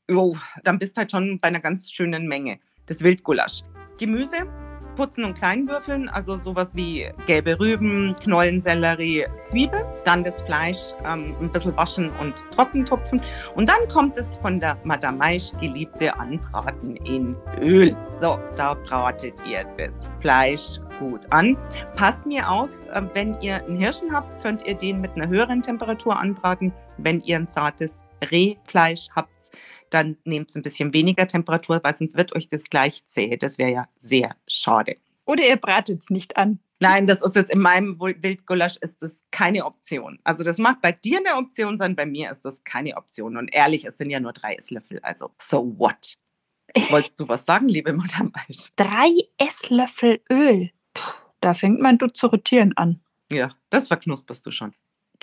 jo, 0.08 0.36
dann 0.62 0.78
bist 0.78 0.96
halt 0.96 1.10
schon 1.10 1.38
bei 1.38 1.48
einer 1.48 1.60
ganz 1.60 1.90
schönen 1.90 2.26
Menge. 2.26 2.58
Das 2.86 3.02
Wildgulasch. 3.02 3.62
Gemüse, 3.98 4.48
putzen 4.94 5.24
und 5.24 5.34
kleinwürfeln, 5.34 6.08
also 6.08 6.38
sowas 6.38 6.74
wie 6.74 7.08
gelbe 7.26 7.58
Rüben, 7.58 8.14
Knollensellerie, 8.20 9.26
Zwiebel. 9.42 9.84
Dann 10.04 10.24
das 10.24 10.42
Fleisch 10.42 10.78
ähm, 11.04 11.34
ein 11.40 11.50
bisschen 11.50 11.76
waschen 11.76 12.10
und 12.20 12.34
trocken 12.54 12.84
tupfen. 12.84 13.20
Und 13.54 13.68
dann 13.68 13.88
kommt 13.88 14.16
es 14.16 14.36
von 14.36 14.60
der 14.60 14.76
Madame 14.84 15.18
Maisch 15.18 15.52
geliebte 15.60 16.18
Anbraten 16.18 16.96
in 16.96 17.36
Öl. 17.60 17.96
So, 18.20 18.38
da 18.56 18.74
bratet 18.74 19.34
ihr 19.46 19.64
das 19.76 20.08
Fleisch 20.20 20.78
gut 20.98 21.26
an. 21.30 21.56
Passt 21.96 22.24
mir 22.26 22.48
auf, 22.48 22.70
äh, 22.92 23.02
wenn 23.14 23.40
ihr 23.40 23.64
einen 23.64 23.76
Hirschen 23.76 24.12
habt, 24.12 24.42
könnt 24.42 24.66
ihr 24.66 24.74
den 24.74 25.00
mit 25.00 25.12
einer 25.16 25.28
höheren 25.28 25.62
Temperatur 25.62 26.18
anbraten. 26.18 26.72
Wenn 26.98 27.20
ihr 27.22 27.36
ein 27.36 27.48
zartes 27.48 28.03
Rehfleisch 28.30 29.08
habt, 29.14 29.50
dann 29.90 30.16
nehmt 30.24 30.50
es 30.50 30.56
ein 30.56 30.62
bisschen 30.62 30.92
weniger 30.92 31.26
Temperatur, 31.26 31.80
weil 31.82 31.96
sonst 31.96 32.16
wird 32.16 32.34
euch 32.34 32.48
das 32.48 32.64
gleich 32.64 33.06
zäh. 33.06 33.36
Das 33.36 33.58
wäre 33.58 33.70
ja 33.70 33.88
sehr 34.00 34.36
schade. 34.46 34.96
Oder 35.24 35.46
ihr 35.46 35.56
bratet 35.56 36.00
es 36.00 36.10
nicht 36.10 36.36
an. 36.36 36.58
Nein, 36.80 37.06
das 37.06 37.22
ist 37.22 37.36
jetzt 37.36 37.50
in 37.50 37.60
meinem 37.60 37.98
Wildgulasch 37.98 38.76
ist 38.76 39.02
das 39.02 39.22
keine 39.30 39.64
Option. 39.64 40.18
Also 40.24 40.44
das 40.44 40.58
mag 40.58 40.82
bei 40.82 40.92
dir 40.92 41.18
eine 41.18 41.36
Option 41.36 41.76
sein, 41.76 41.96
bei 41.96 42.04
mir 42.04 42.30
ist 42.30 42.44
das 42.44 42.62
keine 42.64 42.96
Option. 42.96 43.36
Und 43.36 43.54
ehrlich, 43.54 43.84
es 43.84 43.96
sind 43.96 44.10
ja 44.10 44.20
nur 44.20 44.32
drei 44.32 44.54
Esslöffel. 44.54 44.98
Also 45.02 45.30
so 45.40 45.78
what? 45.78 46.18
Wolltest 46.90 47.20
du 47.20 47.28
was 47.28 47.44
sagen, 47.44 47.68
liebe 47.68 47.92
Mutter 47.92 48.24
Maisch? 48.24 48.72
Drei 48.76 49.10
Esslöffel 49.38 50.20
Öl. 50.30 50.70
Puh, 50.92 51.12
da 51.40 51.54
fängt 51.54 51.80
man 51.80 51.98
du 51.98 52.08
zu 52.08 52.26
rotieren 52.26 52.76
an. 52.76 53.00
Ja, 53.30 53.54
das 53.70 53.88
verknusperst 53.88 54.44
du 54.44 54.50
schon. 54.50 54.74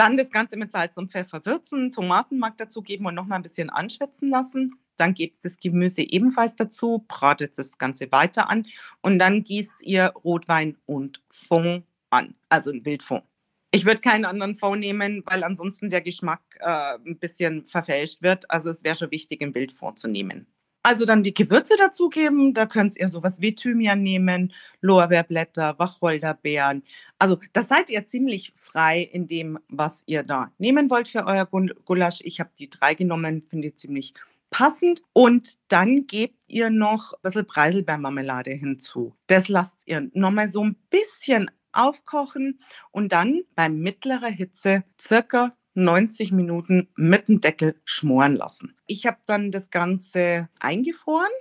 Dann 0.01 0.17
das 0.17 0.31
Ganze 0.31 0.57
mit 0.57 0.71
Salz 0.71 0.97
und 0.97 1.11
Pfeffer 1.11 1.45
würzen, 1.45 1.91
Tomatenmark 1.91 2.57
dazugeben 2.57 3.05
und 3.05 3.13
nochmal 3.13 3.37
ein 3.37 3.43
bisschen 3.43 3.69
anschwitzen 3.69 4.31
lassen. 4.31 4.79
Dann 4.97 5.13
gebt 5.13 5.45
das 5.45 5.57
Gemüse 5.57 6.01
ebenfalls 6.01 6.55
dazu, 6.55 7.05
bratet 7.07 7.55
das 7.59 7.77
Ganze 7.77 8.11
weiter 8.11 8.49
an 8.49 8.65
und 9.01 9.19
dann 9.19 9.43
gießt 9.43 9.83
ihr 9.83 10.07
Rotwein 10.23 10.75
und 10.87 11.21
Fond 11.29 11.83
an, 12.09 12.33
also 12.49 12.71
ein 12.71 12.83
Wildfond. 12.83 13.21
Ich 13.69 13.85
würde 13.85 14.01
keinen 14.01 14.25
anderen 14.25 14.55
Fond 14.55 14.79
nehmen, 14.79 15.21
weil 15.27 15.43
ansonsten 15.43 15.91
der 15.91 16.01
Geschmack 16.01 16.41
äh, 16.61 16.95
ein 17.05 17.19
bisschen 17.19 17.67
verfälscht 17.67 18.23
wird. 18.23 18.49
Also 18.49 18.71
es 18.71 18.83
wäre 18.83 18.95
schon 18.95 19.11
wichtig, 19.11 19.43
einen 19.43 19.53
Wildfond 19.53 19.99
zu 19.99 20.07
nehmen. 20.07 20.47
Also 20.83 21.05
dann 21.05 21.21
die 21.21 21.33
Gewürze 21.33 21.75
dazugeben. 21.77 22.53
Da 22.53 22.65
könnt 22.65 22.97
ihr 22.97 23.07
sowas 23.07 23.39
wie 23.39 23.53
Thymian 23.53 24.01
nehmen, 24.01 24.53
Lorbeerblätter, 24.81 25.77
Wacholderbeeren. 25.77 26.83
Also 27.19 27.39
da 27.53 27.63
seid 27.63 27.89
ihr 27.89 28.05
ziemlich 28.05 28.53
frei 28.55 29.01
in 29.01 29.27
dem, 29.27 29.59
was 29.69 30.03
ihr 30.07 30.23
da 30.23 30.51
nehmen 30.57 30.89
wollt 30.89 31.07
für 31.07 31.25
euer 31.27 31.45
Gulasch. 31.45 32.21
Ich 32.23 32.39
habe 32.39 32.49
die 32.57 32.69
drei 32.69 32.95
genommen, 32.95 33.43
finde 33.47 33.69
ich 33.69 33.77
ziemlich 33.77 34.13
passend. 34.49 35.01
Und 35.13 35.53
dann 35.67 36.07
gebt 36.07 36.43
ihr 36.47 36.69
noch 36.69 37.13
ein 37.13 37.19
bisschen 37.23 37.47
Preiselbeermarmelade 37.47 38.51
hinzu. 38.51 39.15
Das 39.27 39.49
lasst 39.49 39.87
ihr 39.87 40.09
nochmal 40.13 40.49
so 40.49 40.63
ein 40.63 40.75
bisschen 40.89 41.49
aufkochen 41.73 42.59
und 42.91 43.11
dann 43.11 43.41
bei 43.55 43.69
mittlerer 43.69 44.27
Hitze 44.27 44.83
circa 44.99 45.55
90 45.73 46.31
Minuten 46.31 46.89
mit 46.95 47.27
dem 47.27 47.41
Deckel 47.41 47.75
schmoren 47.85 48.35
lassen. 48.35 48.75
Ich 48.87 49.05
habe 49.05 49.17
dann 49.25 49.51
das 49.51 49.69
Ganze 49.69 50.49
eingefroren 50.59 51.31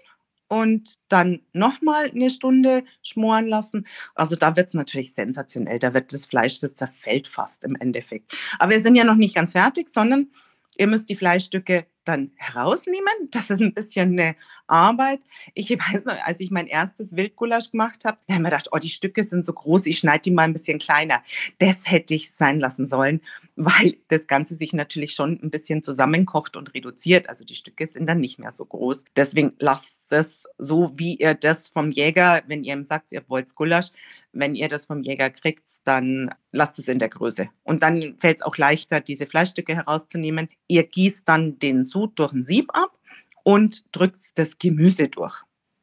und 0.48 0.94
dann 1.08 1.40
nochmal 1.52 2.10
eine 2.10 2.28
Stunde 2.28 2.84
schmoren 3.02 3.46
lassen. 3.46 3.86
Also 4.14 4.34
da 4.34 4.56
wird 4.56 4.68
es 4.68 4.74
natürlich 4.74 5.14
sensationell. 5.14 5.78
Da 5.78 5.94
wird 5.94 6.12
das 6.12 6.26
Fleisch, 6.26 6.58
das 6.58 6.74
zerfällt 6.74 7.28
fast 7.28 7.62
im 7.62 7.76
Endeffekt. 7.76 8.36
Aber 8.58 8.72
wir 8.72 8.80
sind 8.80 8.96
ja 8.96 9.04
noch 9.04 9.14
nicht 9.14 9.34
ganz 9.34 9.52
fertig, 9.52 9.88
sondern 9.88 10.28
ihr 10.76 10.88
müsst 10.88 11.08
die 11.08 11.16
Fleischstücke 11.16 11.86
dann 12.04 12.32
herausnehmen. 12.36 13.12
Das 13.30 13.50
ist 13.50 13.60
ein 13.60 13.74
bisschen 13.74 14.18
eine 14.18 14.34
Arbeit. 14.66 15.20
Ich 15.54 15.70
weiß 15.70 16.04
noch, 16.06 16.16
als 16.24 16.40
ich 16.40 16.50
mein 16.50 16.66
erstes 16.66 17.14
Wildgulasch 17.14 17.70
gemacht 17.70 18.04
habe, 18.04 18.18
da 18.26 18.34
habe 18.34 18.40
ich 18.40 18.44
mir 18.44 18.50
gedacht, 18.50 18.68
oh, 18.72 18.78
die 18.78 18.88
Stücke 18.88 19.22
sind 19.22 19.44
so 19.44 19.52
groß, 19.52 19.86
ich 19.86 19.98
schneide 19.98 20.22
die 20.22 20.30
mal 20.30 20.44
ein 20.44 20.52
bisschen 20.52 20.78
kleiner. 20.78 21.22
Das 21.58 21.76
hätte 21.84 22.14
ich 22.14 22.32
sein 22.32 22.58
lassen 22.58 22.88
sollen, 22.88 23.20
weil 23.62 23.98
das 24.08 24.26
Ganze 24.26 24.56
sich 24.56 24.72
natürlich 24.72 25.12
schon 25.12 25.38
ein 25.42 25.50
bisschen 25.50 25.82
zusammenkocht 25.82 26.56
und 26.56 26.72
reduziert. 26.72 27.28
Also 27.28 27.44
die 27.44 27.54
Stücke 27.54 27.86
sind 27.86 28.06
dann 28.06 28.18
nicht 28.18 28.38
mehr 28.38 28.52
so 28.52 28.64
groß. 28.64 29.04
Deswegen 29.14 29.52
lasst 29.58 30.10
es 30.10 30.44
so, 30.56 30.92
wie 30.96 31.16
ihr 31.16 31.34
das 31.34 31.68
vom 31.68 31.90
Jäger, 31.90 32.42
wenn 32.46 32.64
ihr 32.64 32.72
ihm 32.72 32.84
sagt, 32.84 33.12
ihr 33.12 33.22
wollt 33.28 33.54
Gulasch, 33.54 33.88
wenn 34.32 34.54
ihr 34.54 34.68
das 34.68 34.86
vom 34.86 35.02
Jäger 35.02 35.28
kriegt, 35.28 35.68
dann 35.84 36.34
lasst 36.52 36.78
es 36.78 36.88
in 36.88 36.98
der 36.98 37.10
Größe. 37.10 37.50
Und 37.62 37.82
dann 37.82 38.16
fällt 38.16 38.38
es 38.38 38.42
auch 38.42 38.56
leichter, 38.56 39.00
diese 39.02 39.26
Fleischstücke 39.26 39.76
herauszunehmen. 39.76 40.48
Ihr 40.66 40.84
gießt 40.84 41.28
dann 41.28 41.58
den 41.58 41.84
Sud 41.84 42.18
durch 42.18 42.32
ein 42.32 42.42
Sieb 42.42 42.70
ab 42.72 42.98
und 43.42 43.84
drückt 43.94 44.38
das 44.38 44.58
Gemüse 44.58 45.08
durch. 45.08 45.42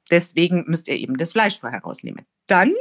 Deswegen 0.10 0.64
müsst 0.66 0.88
ihr 0.88 0.96
eben 0.96 1.16
das 1.16 1.34
Fleisch 1.34 1.60
vorher 1.60 1.82
rausnehmen. 1.82 2.26
Dann 2.48 2.74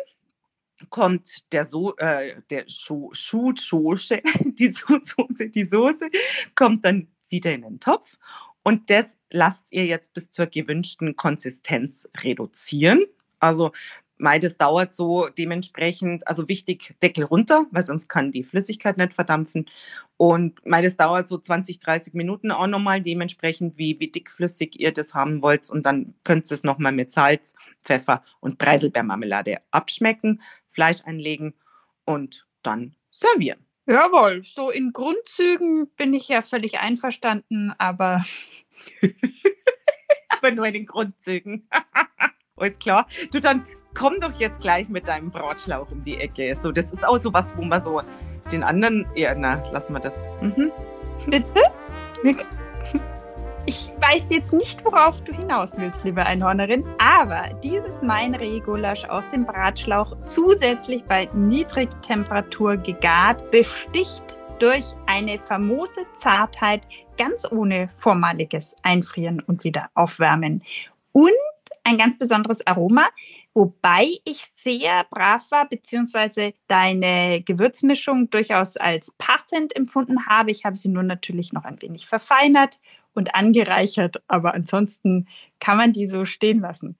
kommt 0.90 1.52
der 1.52 1.64
so 1.64 1.96
äh, 1.96 2.40
der 2.50 2.64
Soße, 2.66 4.22
die 4.58 4.68
Soße, 4.68 5.48
die 5.48 5.64
Soße 5.64 6.10
kommt 6.54 6.84
dann 6.84 7.08
wieder 7.28 7.52
in 7.52 7.62
den 7.62 7.80
Topf 7.80 8.16
und 8.62 8.90
das 8.90 9.18
lasst 9.30 9.72
ihr 9.72 9.86
jetzt 9.86 10.14
bis 10.14 10.30
zur 10.30 10.46
gewünschten 10.46 11.16
Konsistenz 11.16 12.08
reduzieren. 12.22 13.04
Also 13.38 13.72
Mei, 14.18 14.38
das 14.38 14.56
dauert 14.56 14.94
so 14.94 15.28
dementsprechend, 15.28 16.26
also 16.26 16.48
wichtig, 16.48 16.94
Deckel 17.02 17.24
runter, 17.24 17.66
weil 17.70 17.82
sonst 17.82 18.08
kann 18.08 18.32
die 18.32 18.44
Flüssigkeit 18.44 18.96
nicht 18.96 19.12
verdampfen. 19.12 19.66
Und 20.16 20.64
mei, 20.64 20.80
das 20.80 20.96
dauert 20.96 21.28
so 21.28 21.36
20, 21.36 21.78
30 21.80 22.14
Minuten 22.14 22.50
auch 22.50 22.66
nochmal, 22.66 23.02
dementsprechend, 23.02 23.76
wie, 23.76 24.00
wie 24.00 24.08
dickflüssig 24.08 24.80
ihr 24.80 24.92
das 24.92 25.12
haben 25.12 25.42
wollt. 25.42 25.68
Und 25.68 25.84
dann 25.84 26.14
könnt 26.24 26.50
ihr 26.50 26.54
es 26.54 26.62
nochmal 26.62 26.92
mit 26.92 27.10
Salz, 27.10 27.54
Pfeffer 27.82 28.22
und 28.40 28.56
Preiselbeermarmelade 28.56 29.58
abschmecken, 29.70 30.40
Fleisch 30.76 30.98
einlegen 31.06 31.54
und 32.04 32.46
dann 32.62 32.94
servieren. 33.10 33.64
Jawohl, 33.86 34.42
so 34.44 34.68
in 34.68 34.92
Grundzügen 34.92 35.88
bin 35.96 36.12
ich 36.12 36.28
ja 36.28 36.42
völlig 36.42 36.78
einverstanden, 36.78 37.72
aber. 37.78 38.26
aber 40.28 40.50
nur 40.50 40.66
in 40.66 40.74
den 40.74 40.86
Grundzügen. 40.86 41.66
Alles 42.56 42.78
klar. 42.78 43.08
Du, 43.32 43.40
dann 43.40 43.66
komm 43.94 44.20
doch 44.20 44.38
jetzt 44.38 44.60
gleich 44.60 44.90
mit 44.90 45.08
deinem 45.08 45.30
Bratschlauch 45.30 45.90
um 45.90 46.02
die 46.02 46.18
Ecke. 46.18 46.54
So, 46.54 46.72
das 46.72 46.92
ist 46.92 47.06
auch 47.06 47.16
so 47.16 47.32
was, 47.32 47.56
wo 47.56 47.62
man 47.62 47.80
so 47.80 48.02
den 48.52 48.62
anderen, 48.62 49.06
ja, 49.14 49.34
na, 49.34 49.66
lassen 49.70 49.94
wir 49.94 50.00
das. 50.00 50.20
Mhm. 50.42 50.70
Bitte? 51.26 51.62
Nix. 52.22 52.50
Ich 53.68 53.90
weiß 53.98 54.30
jetzt 54.30 54.52
nicht, 54.52 54.84
worauf 54.84 55.24
du 55.24 55.32
hinaus 55.32 55.76
willst, 55.76 56.04
liebe 56.04 56.24
Einhornerin, 56.24 56.84
aber 56.98 57.52
dieses 57.64 58.00
Mein-Rehgulasch 58.00 59.04
aus 59.06 59.28
dem 59.30 59.44
Bratschlauch 59.44 60.16
zusätzlich 60.24 61.02
bei 61.02 61.28
Niedrigtemperatur 61.34 62.76
gegart 62.76 63.50
besticht 63.50 64.38
durch 64.60 64.84
eine 65.06 65.40
famose 65.40 66.06
Zartheit 66.14 66.86
ganz 67.18 67.50
ohne 67.50 67.90
vormaliges 67.96 68.76
Einfrieren 68.84 69.40
und 69.40 69.64
wieder 69.64 69.90
aufwärmen. 69.94 70.62
Und 71.10 71.32
ein 71.82 71.98
ganz 71.98 72.20
besonderes 72.20 72.64
Aroma, 72.68 73.08
wobei 73.52 74.10
ich 74.24 74.46
sehr 74.46 75.04
brav 75.10 75.50
war, 75.50 75.68
beziehungsweise 75.68 76.54
deine 76.68 77.42
Gewürzmischung 77.42 78.30
durchaus 78.30 78.76
als 78.76 79.12
passend 79.18 79.74
empfunden 79.74 80.26
habe. 80.26 80.52
Ich 80.52 80.64
habe 80.64 80.76
sie 80.76 80.88
nur 80.88 81.02
natürlich 81.02 81.52
noch 81.52 81.64
ein 81.64 81.82
wenig 81.82 82.06
verfeinert 82.06 82.78
und 83.16 83.34
angereichert, 83.34 84.22
aber 84.28 84.54
ansonsten 84.54 85.28
kann 85.58 85.76
man 85.76 85.92
die 85.92 86.06
so 86.06 86.24
stehen 86.24 86.60
lassen. 86.60 86.96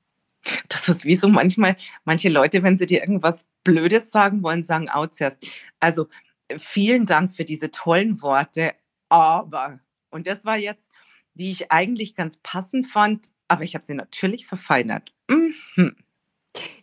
Das 0.68 0.88
ist 0.88 1.04
wie 1.04 1.16
so 1.16 1.28
manchmal, 1.28 1.76
manche 2.04 2.28
Leute, 2.28 2.62
wenn 2.62 2.78
sie 2.78 2.86
dir 2.86 3.00
irgendwas 3.00 3.46
Blödes 3.64 4.10
sagen 4.10 4.42
wollen, 4.42 4.62
sagen 4.62 4.88
auch 4.88 5.08
zuerst. 5.08 5.44
Also 5.80 6.08
vielen 6.56 7.06
Dank 7.06 7.34
für 7.34 7.44
diese 7.44 7.70
tollen 7.70 8.22
Worte, 8.22 8.74
aber, 9.08 9.80
und 10.10 10.26
das 10.26 10.44
war 10.44 10.56
jetzt, 10.56 10.90
die 11.34 11.50
ich 11.50 11.70
eigentlich 11.70 12.14
ganz 12.14 12.38
passend 12.38 12.86
fand, 12.86 13.28
aber 13.48 13.62
ich 13.62 13.74
habe 13.74 13.84
sie 13.84 13.94
natürlich 13.94 14.46
verfeinert. 14.46 15.12
Mhm. 15.28 15.96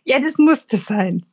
Ja, 0.04 0.20
das 0.20 0.38
musste 0.38 0.76
sein. 0.76 1.26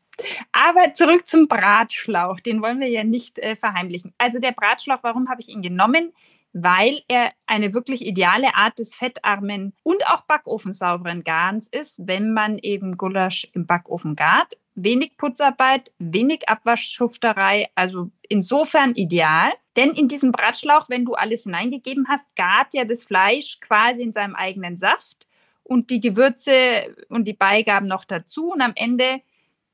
Aber 0.51 0.93
zurück 0.93 1.27
zum 1.27 1.47
Bratschlauch. 1.47 2.39
Den 2.39 2.61
wollen 2.61 2.79
wir 2.79 2.89
ja 2.89 3.03
nicht 3.03 3.39
äh, 3.39 3.55
verheimlichen. 3.55 4.13
Also 4.17 4.39
der 4.39 4.51
Bratschlauch, 4.51 4.99
warum 5.01 5.29
habe 5.29 5.41
ich 5.41 5.49
ihn 5.49 5.61
genommen? 5.61 6.13
Weil 6.53 7.01
er 7.07 7.31
eine 7.45 7.73
wirklich 7.73 8.05
ideale 8.05 8.55
Art 8.55 8.79
des 8.79 8.95
fettarmen 8.95 9.73
und 9.83 10.05
auch 10.07 10.21
backofensauberen 10.21 11.23
Garns 11.23 11.67
ist, 11.69 12.05
wenn 12.05 12.33
man 12.33 12.57
eben 12.57 12.97
Gulasch 12.97 13.47
im 13.53 13.65
Backofen 13.65 14.15
gart. 14.15 14.57
Wenig 14.75 15.17
Putzarbeit, 15.17 15.91
wenig 15.99 16.49
Abwaschschufterei, 16.49 17.69
also 17.75 18.09
insofern 18.27 18.95
ideal. 18.95 19.51
Denn 19.75 19.91
in 19.91 20.07
diesem 20.07 20.31
Bratschlauch, 20.31 20.89
wenn 20.89 21.05
du 21.05 21.13
alles 21.13 21.43
hineingegeben 21.43 22.07
hast, 22.09 22.35
gart 22.35 22.73
ja 22.73 22.83
das 22.83 23.05
Fleisch 23.05 23.59
quasi 23.61 24.03
in 24.03 24.11
seinem 24.11 24.35
eigenen 24.35 24.77
Saft 24.77 25.27
und 25.63 25.89
die 25.89 26.01
Gewürze 26.01 26.95
und 27.07 27.25
die 27.25 27.33
Beigaben 27.33 27.87
noch 27.87 28.03
dazu. 28.03 28.51
Und 28.51 28.61
am 28.61 28.73
Ende 28.75 29.21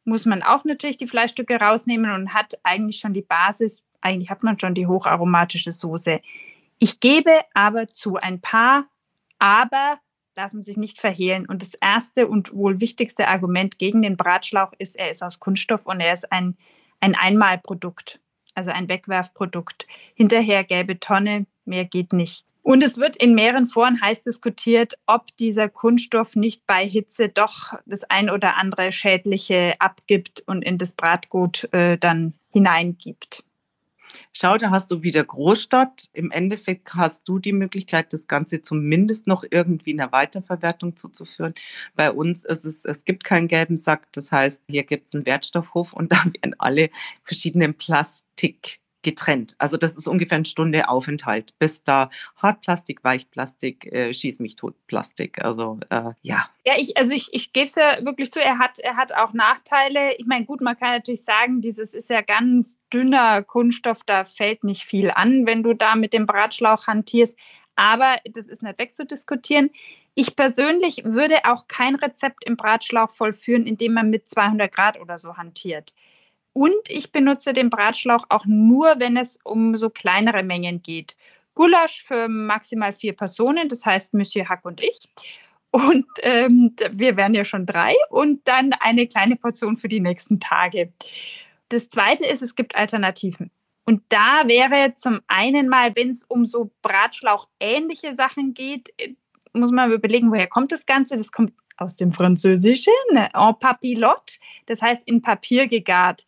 muss 0.03 0.25
man 0.25 0.43
auch 0.43 0.63
natürlich 0.63 0.97
die 0.97 1.07
Fleischstücke 1.07 1.59
rausnehmen 1.59 2.11
und 2.11 2.33
hat 2.33 2.59
eigentlich 2.63 2.99
schon 2.99 3.13
die 3.13 3.21
Basis, 3.21 3.83
eigentlich 3.99 4.29
hat 4.29 4.43
man 4.43 4.59
schon 4.59 4.75
die 4.75 4.87
hocharomatische 4.87 5.71
Soße. 5.71 6.21
Ich 6.79 6.99
gebe 6.99 7.31
aber 7.53 7.87
zu 7.87 8.17
ein 8.17 8.41
paar, 8.41 8.85
aber 9.39 9.99
lassen 10.35 10.63
sich 10.63 10.77
nicht 10.77 10.99
verhehlen. 10.99 11.47
Und 11.47 11.63
das 11.63 11.73
erste 11.73 12.27
und 12.27 12.53
wohl 12.53 12.79
wichtigste 12.79 13.27
Argument 13.27 13.79
gegen 13.79 14.01
den 14.01 14.17
Bratschlauch 14.17 14.73
ist, 14.77 14.95
er 14.95 15.09
ist 15.09 15.23
aus 15.23 15.39
Kunststoff 15.39 15.85
und 15.87 15.99
er 15.99 16.13
ist 16.13 16.31
ein, 16.31 16.57
ein 16.99 17.15
Einmalprodukt 17.15 18.19
also 18.57 18.71
ein 18.71 18.89
Wegwerfprodukt. 18.89 19.85
Hinterher 20.15 20.63
gelbe 20.63 20.99
Tonne, 20.99 21.45
mehr 21.65 21.85
geht 21.85 22.11
nicht. 22.11 22.43
Und 22.63 22.83
es 22.83 22.97
wird 22.97 23.15
in 23.15 23.33
mehreren 23.35 23.65
Foren 23.65 24.01
heiß 24.01 24.23
diskutiert, 24.23 24.95
ob 25.05 25.27
dieser 25.37 25.69
Kunststoff 25.69 26.35
nicht 26.35 26.65
bei 26.65 26.85
Hitze 26.85 27.29
doch 27.29 27.73
das 27.85 28.03
ein 28.03 28.29
oder 28.29 28.57
andere 28.57 28.91
Schädliche 28.91 29.75
abgibt 29.79 30.43
und 30.47 30.63
in 30.63 30.77
das 30.77 30.93
Bratgut 30.93 31.71
äh, 31.71 31.97
dann 31.97 32.33
hineingibt. 32.51 33.45
Schau, 34.33 34.57
da 34.57 34.71
hast 34.71 34.91
du 34.91 35.03
wieder 35.03 35.23
Großstadt. 35.23 36.09
Im 36.13 36.31
Endeffekt 36.31 36.93
hast 36.93 37.27
du 37.27 37.39
die 37.39 37.53
Möglichkeit, 37.53 38.13
das 38.13 38.27
Ganze 38.27 38.61
zumindest 38.61 39.27
noch 39.27 39.43
irgendwie 39.49 39.91
in 39.91 39.97
der 39.97 40.11
Weiterverwertung 40.11 40.95
zuzuführen. 40.95 41.53
Bei 41.95 42.11
uns 42.11 42.45
ist 42.45 42.65
es, 42.65 42.85
es 42.85 43.05
gibt 43.05 43.23
keinen 43.23 43.47
gelben 43.47 43.77
Sack. 43.77 44.07
Das 44.13 44.31
heißt, 44.31 44.63
hier 44.69 44.83
gibt 44.83 45.07
es 45.07 45.15
einen 45.15 45.25
Wertstoffhof 45.25 45.93
und 45.93 46.11
da 46.11 46.23
werden 46.25 46.55
alle 46.59 46.89
verschiedenen 47.23 47.73
Plastik 47.73 48.79
getrennt. 49.07 49.55
Also 49.57 49.77
das 49.77 49.95
ist 49.95 50.05
ungefähr 50.05 50.35
eine 50.35 50.43
Stunde 50.43 50.89
Aufenthalt, 50.89 51.57
bis 51.59 51.81
da 51.81 52.09
Hartplastik, 52.35 53.05
Weichplastik, 53.05 53.85
äh, 53.85 54.13
schieß 54.13 54.39
mich 54.39 54.57
tot 54.57 54.75
Plastik. 54.85 55.41
Also 55.41 55.79
äh, 55.89 56.11
ja. 56.23 56.49
Ja, 56.65 56.73
ich, 56.75 56.97
also 56.97 57.13
ich, 57.13 57.29
ich 57.31 57.53
gebe 57.53 57.67
es 57.67 57.75
ja 57.75 58.03
wirklich 58.03 58.33
zu, 58.33 58.43
er 58.43 58.59
hat, 58.59 58.79
er 58.79 58.97
hat 58.97 59.13
auch 59.13 59.31
Nachteile. 59.31 60.17
Ich 60.17 60.25
meine, 60.25 60.43
gut, 60.43 60.59
man 60.59 60.77
kann 60.77 60.89
natürlich 60.89 61.23
sagen, 61.23 61.61
dieses 61.61 61.93
ist 61.93 62.09
ja 62.09 62.19
ganz 62.19 62.81
dünner 62.91 63.43
Kunststoff, 63.43 64.03
da 64.05 64.25
fällt 64.25 64.65
nicht 64.65 64.83
viel 64.83 65.09
an, 65.09 65.45
wenn 65.45 65.63
du 65.63 65.73
da 65.73 65.95
mit 65.95 66.11
dem 66.11 66.25
Bratschlauch 66.25 66.87
hantierst. 66.87 67.39
Aber 67.77 68.17
das 68.29 68.49
ist 68.49 68.61
nicht 68.61 68.77
wegzudiskutieren. 68.77 69.69
Ich 70.15 70.35
persönlich 70.35 71.05
würde 71.05 71.45
auch 71.45 71.69
kein 71.69 71.95
Rezept 71.95 72.43
im 72.43 72.57
Bratschlauch 72.57 73.11
vollführen, 73.11 73.65
indem 73.65 73.93
man 73.93 74.09
mit 74.09 74.29
200 74.29 74.69
Grad 74.69 74.99
oder 74.99 75.17
so 75.17 75.37
hantiert. 75.37 75.93
Und 76.57 76.89
ich 76.89 77.11
benutze 77.11 77.53
den 77.53 77.69
Bratschlauch 77.69 78.25
auch 78.29 78.47
nur, 78.47 78.95
wenn 78.97 79.15
es 79.15 79.37
um 79.43 79.75
so 79.75 79.91
kleinere 79.91 80.41
Mengen 80.41 80.81
geht. 80.81 81.15
Gulasch 81.53 82.01
für 82.01 82.27
maximal 82.27 82.93
vier 82.93 83.15
Personen, 83.15 83.69
das 83.69 83.85
heißt 83.85 84.15
Monsieur 84.15 84.49
Hack 84.49 84.65
und 84.65 84.81
ich. 84.81 85.07
Und 85.69 86.07
ähm, 86.23 86.75
wir 86.93 87.15
wären 87.15 87.35
ja 87.35 87.45
schon 87.45 87.67
drei. 87.67 87.93
Und 88.09 88.47
dann 88.47 88.73
eine 88.79 89.05
kleine 89.05 89.35
Portion 89.35 89.77
für 89.77 89.87
die 89.87 89.99
nächsten 89.99 90.39
Tage. 90.39 90.91
Das 91.69 91.91
Zweite 91.91 92.25
ist, 92.25 92.41
es 92.41 92.55
gibt 92.55 92.75
Alternativen. 92.75 93.51
Und 93.85 94.01
da 94.09 94.47
wäre 94.47 94.95
zum 94.95 95.19
einen 95.27 95.69
mal, 95.69 95.95
wenn 95.95 96.09
es 96.09 96.23
um 96.23 96.43
so 96.43 96.71
Bratschlauch-ähnliche 96.81 98.15
Sachen 98.15 98.55
geht, 98.55 98.91
äh, 98.97 99.13
muss 99.53 99.71
man 99.71 99.91
überlegen, 99.91 100.31
woher 100.31 100.47
kommt 100.47 100.71
das 100.71 100.87
Ganze? 100.87 101.17
Das 101.17 101.31
kommt 101.31 101.53
aus 101.77 101.97
dem 101.97 102.13
Französischen, 102.13 102.93
en 103.13 103.59
papillote, 103.59 104.39
das 104.65 104.81
heißt 104.81 105.07
in 105.07 105.21
Papier 105.21 105.67
gegart 105.67 106.25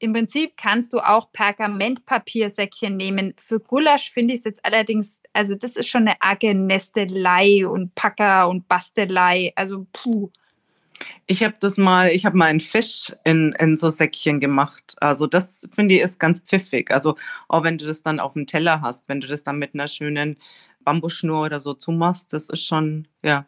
im 0.00 0.14
Prinzip 0.14 0.56
kannst 0.56 0.94
du 0.94 0.98
auch 0.98 1.30
Pergamentpapiersäckchen 1.30 2.96
nehmen. 2.96 3.34
Für 3.38 3.60
Gulasch 3.60 4.10
finde 4.10 4.32
ich 4.32 4.40
es 4.40 4.44
jetzt 4.44 4.64
allerdings, 4.64 5.20
also 5.34 5.54
das 5.54 5.76
ist 5.76 5.88
schon 5.88 6.08
eine 6.08 6.20
arge 6.22 6.54
Nestelei 6.54 7.66
und 7.68 7.94
Packer 7.94 8.48
und 8.48 8.66
Bastelei. 8.66 9.52
Also 9.56 9.86
puh. 9.92 10.30
Ich 11.26 11.42
habe 11.44 11.54
das 11.60 11.76
mal, 11.76 12.10
ich 12.10 12.24
habe 12.24 12.36
mal 12.36 12.46
einen 12.46 12.60
Fisch 12.60 13.12
in, 13.24 13.54
in 13.58 13.76
so 13.76 13.90
Säckchen 13.90 14.40
gemacht. 14.40 14.96
Also 15.00 15.26
das 15.26 15.68
finde 15.74 15.94
ich 15.94 16.00
ist 16.00 16.18
ganz 16.18 16.40
pfiffig. 16.40 16.90
Also 16.90 17.16
auch 17.48 17.62
wenn 17.62 17.76
du 17.76 17.86
das 17.86 18.02
dann 18.02 18.20
auf 18.20 18.32
dem 18.32 18.46
Teller 18.46 18.80
hast, 18.80 19.06
wenn 19.06 19.20
du 19.20 19.28
das 19.28 19.44
dann 19.44 19.58
mit 19.58 19.74
einer 19.74 19.88
schönen 19.88 20.38
Bambusschnur 20.82 21.44
oder 21.44 21.60
so 21.60 21.74
zumachst, 21.74 22.32
das 22.32 22.48
ist 22.48 22.64
schon, 22.64 23.06
ja. 23.22 23.44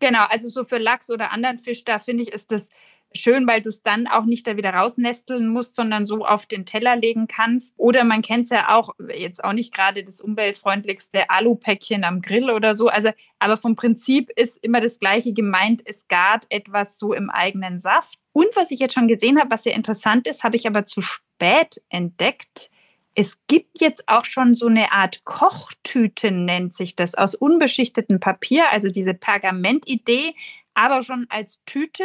Genau, 0.00 0.24
also 0.28 0.48
so 0.48 0.64
für 0.64 0.78
Lachs 0.78 1.10
oder 1.10 1.30
anderen 1.30 1.58
Fisch, 1.58 1.84
da 1.84 2.00
finde 2.00 2.24
ich, 2.24 2.32
ist 2.32 2.50
das 2.50 2.70
schön, 3.14 3.46
weil 3.46 3.62
du 3.62 3.68
es 3.68 3.82
dann 3.82 4.06
auch 4.06 4.24
nicht 4.24 4.46
da 4.46 4.56
wieder 4.56 4.70
rausnesteln 4.70 5.48
musst, 5.48 5.76
sondern 5.76 6.06
so 6.06 6.24
auf 6.24 6.46
den 6.46 6.66
Teller 6.66 6.96
legen 6.96 7.26
kannst. 7.28 7.74
Oder 7.76 8.04
man 8.04 8.22
kennt 8.22 8.44
es 8.44 8.50
ja 8.50 8.74
auch, 8.76 8.94
jetzt 9.14 9.42
auch 9.42 9.52
nicht 9.52 9.74
gerade 9.74 10.04
das 10.04 10.20
umweltfreundlichste 10.20 11.30
Alupäckchen 11.30 12.04
am 12.04 12.20
Grill 12.22 12.50
oder 12.50 12.74
so. 12.74 12.88
Also, 12.88 13.10
aber 13.38 13.56
vom 13.56 13.76
Prinzip 13.76 14.30
ist 14.36 14.62
immer 14.62 14.80
das 14.80 14.98
Gleiche 14.98 15.32
gemeint. 15.32 15.82
Es 15.84 16.08
gart 16.08 16.46
etwas 16.50 16.98
so 16.98 17.12
im 17.12 17.30
eigenen 17.30 17.78
Saft. 17.78 18.18
Und 18.32 18.48
was 18.54 18.70
ich 18.70 18.80
jetzt 18.80 18.94
schon 18.94 19.08
gesehen 19.08 19.38
habe, 19.38 19.50
was 19.50 19.62
sehr 19.62 19.74
interessant 19.74 20.26
ist, 20.26 20.44
habe 20.44 20.56
ich 20.56 20.66
aber 20.66 20.86
zu 20.86 21.00
spät 21.00 21.82
entdeckt. 21.88 22.70
Es 23.14 23.38
gibt 23.46 23.80
jetzt 23.80 24.08
auch 24.08 24.26
schon 24.26 24.54
so 24.54 24.66
eine 24.66 24.92
Art 24.92 25.24
Kochtüten, 25.24 26.44
nennt 26.44 26.74
sich 26.74 26.96
das, 26.96 27.14
aus 27.14 27.34
unbeschichtetem 27.34 28.20
Papier, 28.20 28.70
also 28.70 28.90
diese 28.90 29.14
Pergamentidee, 29.14 30.34
aber 30.74 31.02
schon 31.02 31.26
als 31.30 31.64
Tüte 31.64 32.04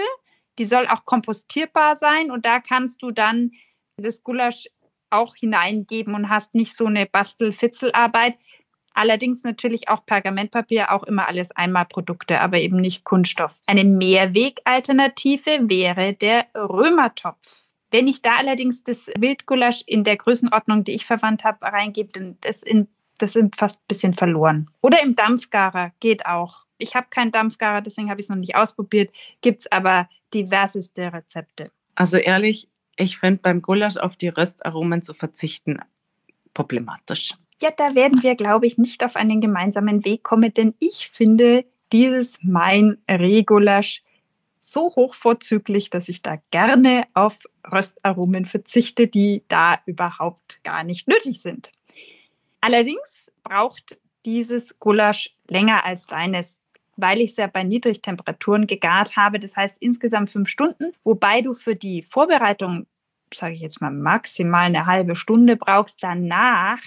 die 0.61 0.65
soll 0.65 0.87
auch 0.87 1.05
kompostierbar 1.05 1.95
sein 1.95 2.29
und 2.29 2.45
da 2.45 2.59
kannst 2.59 3.01
du 3.01 3.09
dann 3.09 3.49
das 3.97 4.21
Gulasch 4.21 4.67
auch 5.09 5.35
hineingeben 5.35 6.13
und 6.13 6.29
hast 6.29 6.53
nicht 6.53 6.77
so 6.77 6.85
eine 6.85 7.07
Bastel-Fitzelarbeit. 7.07 8.35
Allerdings 8.93 9.41
natürlich 9.41 9.89
auch 9.89 10.05
Pergamentpapier, 10.05 10.91
auch 10.91 11.01
immer 11.01 11.27
alles 11.27 11.49
Einmalprodukte, 11.49 12.39
aber 12.39 12.59
eben 12.59 12.79
nicht 12.79 13.05
Kunststoff. 13.05 13.59
Eine 13.65 13.85
Mehrwegalternative 13.85 15.67
wäre 15.67 16.13
der 16.13 16.45
Römertopf. 16.53 17.65
Wenn 17.89 18.07
ich 18.07 18.21
da 18.21 18.35
allerdings 18.37 18.83
das 18.83 19.07
Wildgulasch 19.17 19.81
in 19.87 20.03
der 20.03 20.17
Größenordnung, 20.17 20.83
die 20.83 20.91
ich 20.91 21.07
verwandt 21.07 21.43
habe, 21.43 21.65
reingebe, 21.65 22.11
dann 22.13 22.37
das, 22.41 22.61
in, 22.61 22.87
das 23.21 23.33
sind 23.33 23.55
fast 23.55 23.79
ein 23.79 23.87
bisschen 23.87 24.13
verloren. 24.13 24.69
Oder 24.81 25.01
im 25.01 25.15
Dampfgarer 25.15 25.91
geht 25.99 26.25
auch. 26.25 26.65
Ich 26.77 26.95
habe 26.95 27.07
keinen 27.09 27.31
Dampfgarer, 27.31 27.81
deswegen 27.81 28.09
habe 28.09 28.19
ich 28.19 28.25
es 28.25 28.29
noch 28.29 28.37
nicht 28.37 28.55
ausprobiert. 28.55 29.13
Gibt 29.41 29.61
es 29.61 29.71
aber 29.71 30.09
diverseste 30.33 31.13
Rezepte. 31.13 31.71
Also 31.95 32.17
ehrlich, 32.17 32.67
ich 32.95 33.19
finde 33.19 33.41
beim 33.41 33.61
Gulasch 33.61 33.97
auf 33.97 34.15
die 34.15 34.29
Röstaromen 34.29 35.01
zu 35.01 35.13
verzichten 35.13 35.79
problematisch. 36.53 37.35
Ja, 37.61 37.69
da 37.71 37.95
werden 37.95 38.23
wir, 38.23 38.35
glaube 38.35 38.65
ich, 38.65 38.77
nicht 38.77 39.03
auf 39.03 39.15
einen 39.15 39.39
gemeinsamen 39.39 40.03
Weg 40.03 40.23
kommen, 40.23 40.53
denn 40.53 40.73
ich 40.79 41.09
finde 41.13 41.65
dieses 41.91 42.37
mein 42.41 42.97
Regulasch 43.09 44.03
so 44.61 44.93
hochvorzüglich, 44.95 45.89
dass 45.89 46.09
ich 46.09 46.21
da 46.21 46.37
gerne 46.51 47.05
auf 47.13 47.37
Röstaromen 47.71 48.45
verzichte, 48.45 49.07
die 49.07 49.43
da 49.47 49.79
überhaupt 49.85 50.63
gar 50.63 50.83
nicht 50.83 51.07
nötig 51.07 51.41
sind. 51.41 51.71
Allerdings 52.61 53.31
braucht 53.43 53.97
dieses 54.25 54.79
Gulasch 54.79 55.35
länger 55.49 55.83
als 55.83 56.05
deines, 56.05 56.61
weil 56.95 57.19
ich 57.21 57.31
es 57.31 57.37
ja 57.37 57.47
bei 57.47 57.63
Niedrigtemperaturen 57.63 58.67
gegart 58.67 59.15
habe. 59.15 59.39
Das 59.39 59.57
heißt 59.57 59.81
insgesamt 59.81 60.29
fünf 60.29 60.47
Stunden, 60.47 60.93
wobei 61.03 61.41
du 61.41 61.53
für 61.53 61.75
die 61.75 62.03
Vorbereitung, 62.03 62.85
sage 63.33 63.55
ich 63.55 63.61
jetzt 63.61 63.81
mal, 63.81 63.91
maximal 63.91 64.65
eine 64.65 64.85
halbe 64.85 65.15
Stunde 65.15 65.57
brauchst. 65.57 66.03
Danach 66.03 66.79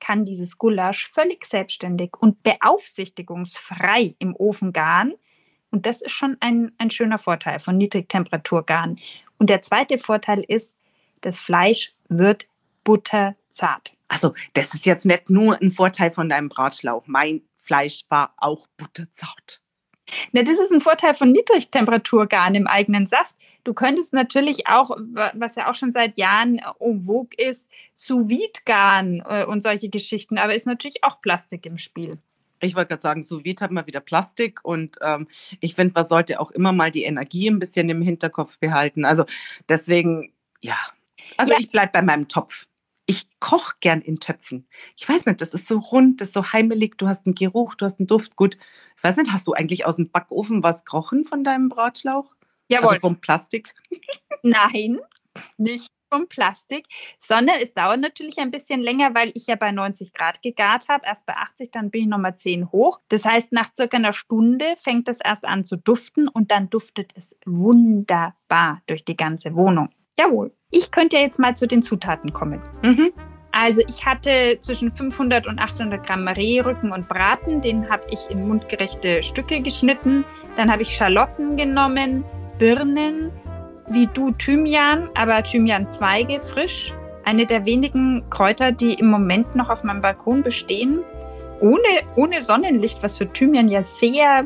kann 0.00 0.24
dieses 0.24 0.56
Gulasch 0.56 1.08
völlig 1.12 1.44
selbstständig 1.44 2.16
und 2.18 2.42
beaufsichtigungsfrei 2.42 4.14
im 4.18 4.34
Ofen 4.34 4.72
garen. 4.72 5.14
Und 5.70 5.86
das 5.86 6.00
ist 6.02 6.12
schon 6.12 6.36
ein, 6.40 6.72
ein 6.78 6.90
schöner 6.90 7.18
Vorteil 7.18 7.60
von 7.60 7.76
Niedrigtemperaturgaren. 7.76 8.96
Und 9.38 9.50
der 9.50 9.62
zweite 9.62 9.98
Vorteil 9.98 10.42
ist, 10.48 10.74
das 11.20 11.38
Fleisch 11.38 11.92
wird 12.08 12.46
butterzart. 13.50 13.96
Also, 14.08 14.34
das 14.54 14.74
ist 14.74 14.86
jetzt 14.86 15.04
nicht 15.04 15.30
nur 15.30 15.60
ein 15.60 15.70
Vorteil 15.70 16.10
von 16.10 16.28
deinem 16.28 16.48
Bratschlauch. 16.48 17.04
Mein 17.06 17.42
Fleisch 17.58 18.02
war 18.08 18.34
auch 18.36 18.66
butterzart. 18.76 19.60
Na, 20.32 20.42
das 20.42 20.58
ist 20.58 20.72
ein 20.72 20.80
Vorteil 20.80 21.14
von 21.14 21.30
Niedrigtemperaturgaren 21.30 22.56
im 22.56 22.66
eigenen 22.66 23.06
Saft. 23.06 23.36
Du 23.62 23.74
könntest 23.74 24.12
natürlich 24.12 24.66
auch, 24.66 24.90
was 25.34 25.54
ja 25.54 25.70
auch 25.70 25.76
schon 25.76 25.92
seit 25.92 26.18
Jahren 26.18 26.60
en 26.80 27.02
vogue 27.02 27.36
ist, 27.36 27.70
sous 27.94 28.26
garen 28.64 29.22
äh, 29.24 29.44
und 29.44 29.62
solche 29.62 29.88
Geschichten, 29.88 30.36
aber 30.36 30.54
ist 30.54 30.66
natürlich 30.66 31.04
auch 31.04 31.20
Plastik 31.20 31.64
im 31.64 31.78
Spiel. 31.78 32.18
Ich 32.58 32.74
wollte 32.74 32.88
gerade 32.88 33.02
sagen, 33.02 33.22
sous 33.22 33.44
vide 33.44 33.62
hat 33.62 33.70
man 33.70 33.86
wieder 33.86 34.00
Plastik 34.00 34.64
und 34.64 34.98
ähm, 35.00 35.28
ich 35.60 35.76
finde, 35.76 35.94
man 35.94 36.06
sollte 36.06 36.40
auch 36.40 36.50
immer 36.50 36.72
mal 36.72 36.90
die 36.90 37.04
Energie 37.04 37.48
ein 37.48 37.60
bisschen 37.60 37.88
im 37.88 38.02
Hinterkopf 38.02 38.58
behalten. 38.58 39.04
Also 39.04 39.26
deswegen, 39.68 40.32
ja. 40.60 40.76
Also 41.36 41.52
ja. 41.52 41.60
ich 41.60 41.70
bleibe 41.70 41.92
bei 41.92 42.02
meinem 42.02 42.26
Topf 42.26 42.66
ich 43.10 43.26
koche 43.40 43.74
gern 43.80 44.00
in 44.02 44.20
Töpfen. 44.20 44.68
Ich 44.96 45.08
weiß 45.08 45.26
nicht, 45.26 45.40
das 45.40 45.52
ist 45.52 45.66
so 45.66 45.78
rund, 45.78 46.20
das 46.20 46.28
ist 46.28 46.34
so 46.34 46.52
heimelig, 46.52 46.96
du 46.96 47.08
hast 47.08 47.26
einen 47.26 47.34
Geruch, 47.34 47.74
du 47.74 47.84
hast 47.84 47.98
einen 47.98 48.06
Duft. 48.06 48.36
Gut, 48.36 48.56
ich 48.96 49.02
weiß 49.02 49.16
nicht, 49.16 49.32
hast 49.32 49.48
du 49.48 49.52
eigentlich 49.52 49.84
aus 49.84 49.96
dem 49.96 50.10
Backofen 50.10 50.62
was 50.62 50.84
kochen 50.84 51.24
von 51.24 51.42
deinem 51.42 51.68
Bratschlauch? 51.68 52.36
Jawohl. 52.68 52.90
Also 52.90 53.00
vom 53.00 53.20
Plastik? 53.20 53.74
Nein, 54.44 55.00
nicht 55.56 55.88
vom 56.08 56.28
Plastik, 56.28 56.86
sondern 57.18 57.56
es 57.60 57.74
dauert 57.74 57.98
natürlich 57.98 58.38
ein 58.38 58.52
bisschen 58.52 58.80
länger, 58.80 59.12
weil 59.12 59.32
ich 59.34 59.48
ja 59.48 59.56
bei 59.56 59.72
90 59.72 60.12
Grad 60.12 60.40
gegart 60.40 60.88
habe. 60.88 61.04
Erst 61.04 61.26
bei 61.26 61.34
80, 61.34 61.72
dann 61.72 61.90
bin 61.90 62.02
ich 62.02 62.08
nochmal 62.08 62.36
10 62.36 62.70
hoch. 62.70 63.00
Das 63.08 63.24
heißt, 63.24 63.50
nach 63.50 63.74
circa 63.74 63.96
einer 63.96 64.12
Stunde 64.12 64.76
fängt 64.76 65.08
es 65.08 65.18
erst 65.20 65.44
an 65.44 65.64
zu 65.64 65.76
duften 65.76 66.28
und 66.28 66.52
dann 66.52 66.70
duftet 66.70 67.10
es 67.16 67.36
wunderbar 67.44 68.82
durch 68.86 69.04
die 69.04 69.16
ganze 69.16 69.56
Wohnung. 69.56 69.90
Jawohl. 70.20 70.52
Ich 70.70 70.90
könnte 70.90 71.16
ja 71.16 71.22
jetzt 71.22 71.38
mal 71.38 71.56
zu 71.56 71.66
den 71.66 71.82
Zutaten 71.82 72.32
kommen. 72.32 72.60
Mhm. 72.82 73.10
Also 73.52 73.80
ich 73.88 74.04
hatte 74.04 74.58
zwischen 74.60 74.94
500 74.94 75.46
und 75.46 75.58
800 75.58 76.06
Gramm 76.06 76.28
Rehrücken 76.28 76.92
und 76.92 77.08
Braten. 77.08 77.62
Den 77.62 77.88
habe 77.88 78.04
ich 78.10 78.18
in 78.28 78.46
mundgerechte 78.46 79.22
Stücke 79.22 79.60
geschnitten. 79.60 80.24
Dann 80.56 80.70
habe 80.70 80.82
ich 80.82 80.94
Schalotten 80.94 81.56
genommen, 81.56 82.22
Birnen, 82.58 83.32
wie 83.88 84.08
du 84.08 84.30
Thymian, 84.32 85.08
aber 85.14 85.42
Thymianzweige 85.42 86.38
frisch. 86.40 86.92
Eine 87.24 87.46
der 87.46 87.64
wenigen 87.64 88.28
Kräuter, 88.28 88.72
die 88.72 88.94
im 88.94 89.08
Moment 89.08 89.54
noch 89.54 89.70
auf 89.70 89.84
meinem 89.84 90.02
Balkon 90.02 90.42
bestehen. 90.42 91.00
Ohne, 91.60 92.02
ohne 92.14 92.42
Sonnenlicht, 92.42 93.02
was 93.02 93.16
für 93.16 93.30
Thymian 93.30 93.68
ja 93.68 93.82
sehr, 93.82 94.44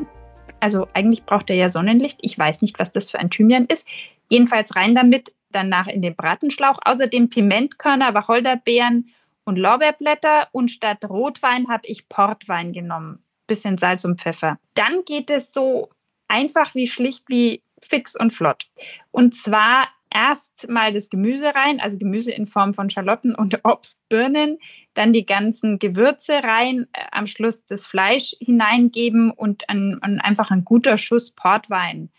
also 0.59 0.87
eigentlich 0.93 1.25
braucht 1.25 1.49
er 1.49 1.57
ja 1.57 1.69
Sonnenlicht. 1.69 2.19
Ich 2.21 2.37
weiß 2.39 2.61
nicht, 2.61 2.79
was 2.79 2.91
das 2.91 3.11
für 3.11 3.19
ein 3.19 3.29
Thymian 3.29 3.65
ist. 3.65 3.87
Jedenfalls 4.29 4.75
rein 4.75 4.95
damit 4.95 5.31
danach 5.55 5.87
in 5.87 6.01
den 6.01 6.15
Bratenschlauch. 6.15 6.79
Außerdem 6.83 7.29
Pimentkörner, 7.29 8.13
Wacholderbeeren 8.13 9.09
und 9.45 9.57
Lorbeerblätter. 9.57 10.49
Und 10.51 10.69
statt 10.69 11.05
Rotwein 11.09 11.69
habe 11.69 11.87
ich 11.87 12.09
Portwein 12.09 12.73
genommen. 12.73 13.23
Bisschen 13.47 13.77
Salz 13.77 14.05
und 14.05 14.21
Pfeffer. 14.21 14.59
Dann 14.73 15.05
geht 15.05 15.29
es 15.29 15.51
so 15.53 15.89
einfach 16.27 16.75
wie 16.75 16.87
schlicht 16.87 17.23
wie 17.27 17.61
fix 17.81 18.15
und 18.15 18.33
flott. 18.33 18.67
Und 19.11 19.35
zwar 19.35 19.87
erst 20.09 20.69
mal 20.69 20.91
das 20.91 21.09
Gemüse 21.09 21.53
rein, 21.53 21.79
also 21.79 21.97
Gemüse 21.97 22.31
in 22.31 22.47
Form 22.47 22.73
von 22.73 22.89
Schalotten 22.89 23.35
und 23.35 23.59
Obstbirnen, 23.63 24.57
dann 24.93 25.13
die 25.13 25.25
ganzen 25.25 25.77
Gewürze 25.77 26.35
rein, 26.35 26.87
äh, 26.93 27.01
am 27.11 27.27
Schluss 27.27 27.65
das 27.65 27.85
Fleisch 27.85 28.35
hineingeben 28.39 29.31
und 29.31 29.69
ein, 29.69 29.99
ein, 30.01 30.19
einfach 30.21 30.51
ein 30.51 30.65
guter 30.65 30.97
Schuss 30.97 31.31
Portwein 31.31 32.09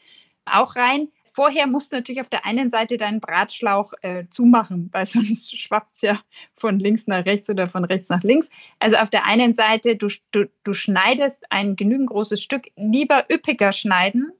auch 0.46 0.76
rein 0.76 1.08
vorher 1.36 1.66
musst 1.66 1.92
du 1.92 1.96
natürlich 1.96 2.22
auf 2.22 2.30
der 2.30 2.46
einen 2.46 2.70
Seite 2.70 2.96
deinen 2.96 3.20
Bratschlauch 3.20 3.92
äh, 4.00 4.24
zumachen, 4.30 4.88
weil 4.92 5.04
sonst 5.06 5.60
schwappt 5.60 5.94
es 5.94 6.00
ja 6.00 6.20
von 6.54 6.78
links 6.78 7.06
nach 7.06 7.26
rechts 7.26 7.50
oder 7.50 7.68
von 7.68 7.84
rechts 7.84 8.08
nach 8.08 8.22
links. 8.22 8.48
Also 8.78 8.96
auf 8.96 9.10
der 9.10 9.26
einen 9.26 9.52
Seite, 9.52 9.96
du, 9.96 10.08
du, 10.30 10.48
du 10.64 10.72
schneidest 10.72 11.44
ein 11.52 11.76
genügend 11.76 12.08
großes 12.08 12.42
Stück, 12.42 12.68
lieber 12.76 13.26
üppiger 13.30 13.72
schneiden, 13.72 14.32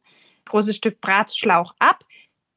großes 0.46 0.74
Stück 0.74 1.02
Bratschlauch 1.02 1.74
ab, 1.78 2.02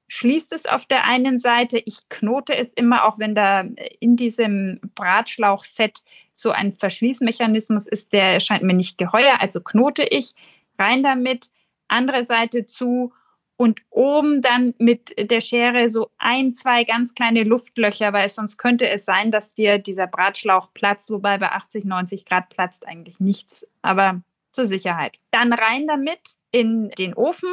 schließt 0.08 0.54
es 0.54 0.65
auf 0.65 0.86
der 0.86 1.04
einen 1.04 1.38
Seite. 1.38 1.78
Ich 1.86 2.08
knote 2.08 2.56
es 2.56 2.71
immer, 2.71 3.04
auch 3.04 3.19
wenn 3.19 3.36
da 3.36 3.65
in 3.99 4.15
diesem 4.15 4.80
Bratschlauch-Set 4.95 5.99
so 6.32 6.52
ein 6.52 6.71
Verschließmechanismus 6.71 7.88
ist, 7.88 8.13
der 8.13 8.36
erscheint 8.36 8.63
mir 8.63 8.73
nicht 8.73 8.97
geheuer. 8.97 9.41
Also 9.41 9.60
knote 9.60 10.04
ich 10.04 10.34
rein 10.80 11.04
damit, 11.04 11.49
andere 11.89 12.23
Seite 12.23 12.65
zu 12.65 13.12
und 13.60 13.82
oben 13.89 14.41
dann 14.41 14.74
mit 14.80 15.13
der 15.17 15.41
Schere 15.41 15.89
so 15.89 16.12
ein, 16.17 16.54
zwei 16.54 16.86
ganz 16.86 17.13
kleine 17.13 17.43
Luftlöcher, 17.43 18.13
weil 18.13 18.30
sonst 18.30 18.58
könnte 18.58 18.89
es 18.89 19.04
sein, 19.04 19.32
dass 19.32 19.54
dir 19.54 19.80
dieser 19.80 20.08
Bratschlauch 20.08 20.74
platzt, 20.74 21.10
wobei 21.10 21.38
bei 21.38 21.52
80, 21.52 21.84
90 21.84 22.24
Grad 22.24 22.48
platzt 22.48 22.88
eigentlich 22.88 23.19
nichts, 23.19 23.69
aber 23.82 24.22
zur 24.54 24.63
Sicherheit. 24.63 25.17
Dann 25.32 25.52
rein 25.52 25.88
damit 25.88 26.22
in 26.52 26.89
den 26.91 27.13
Ofen, 27.13 27.50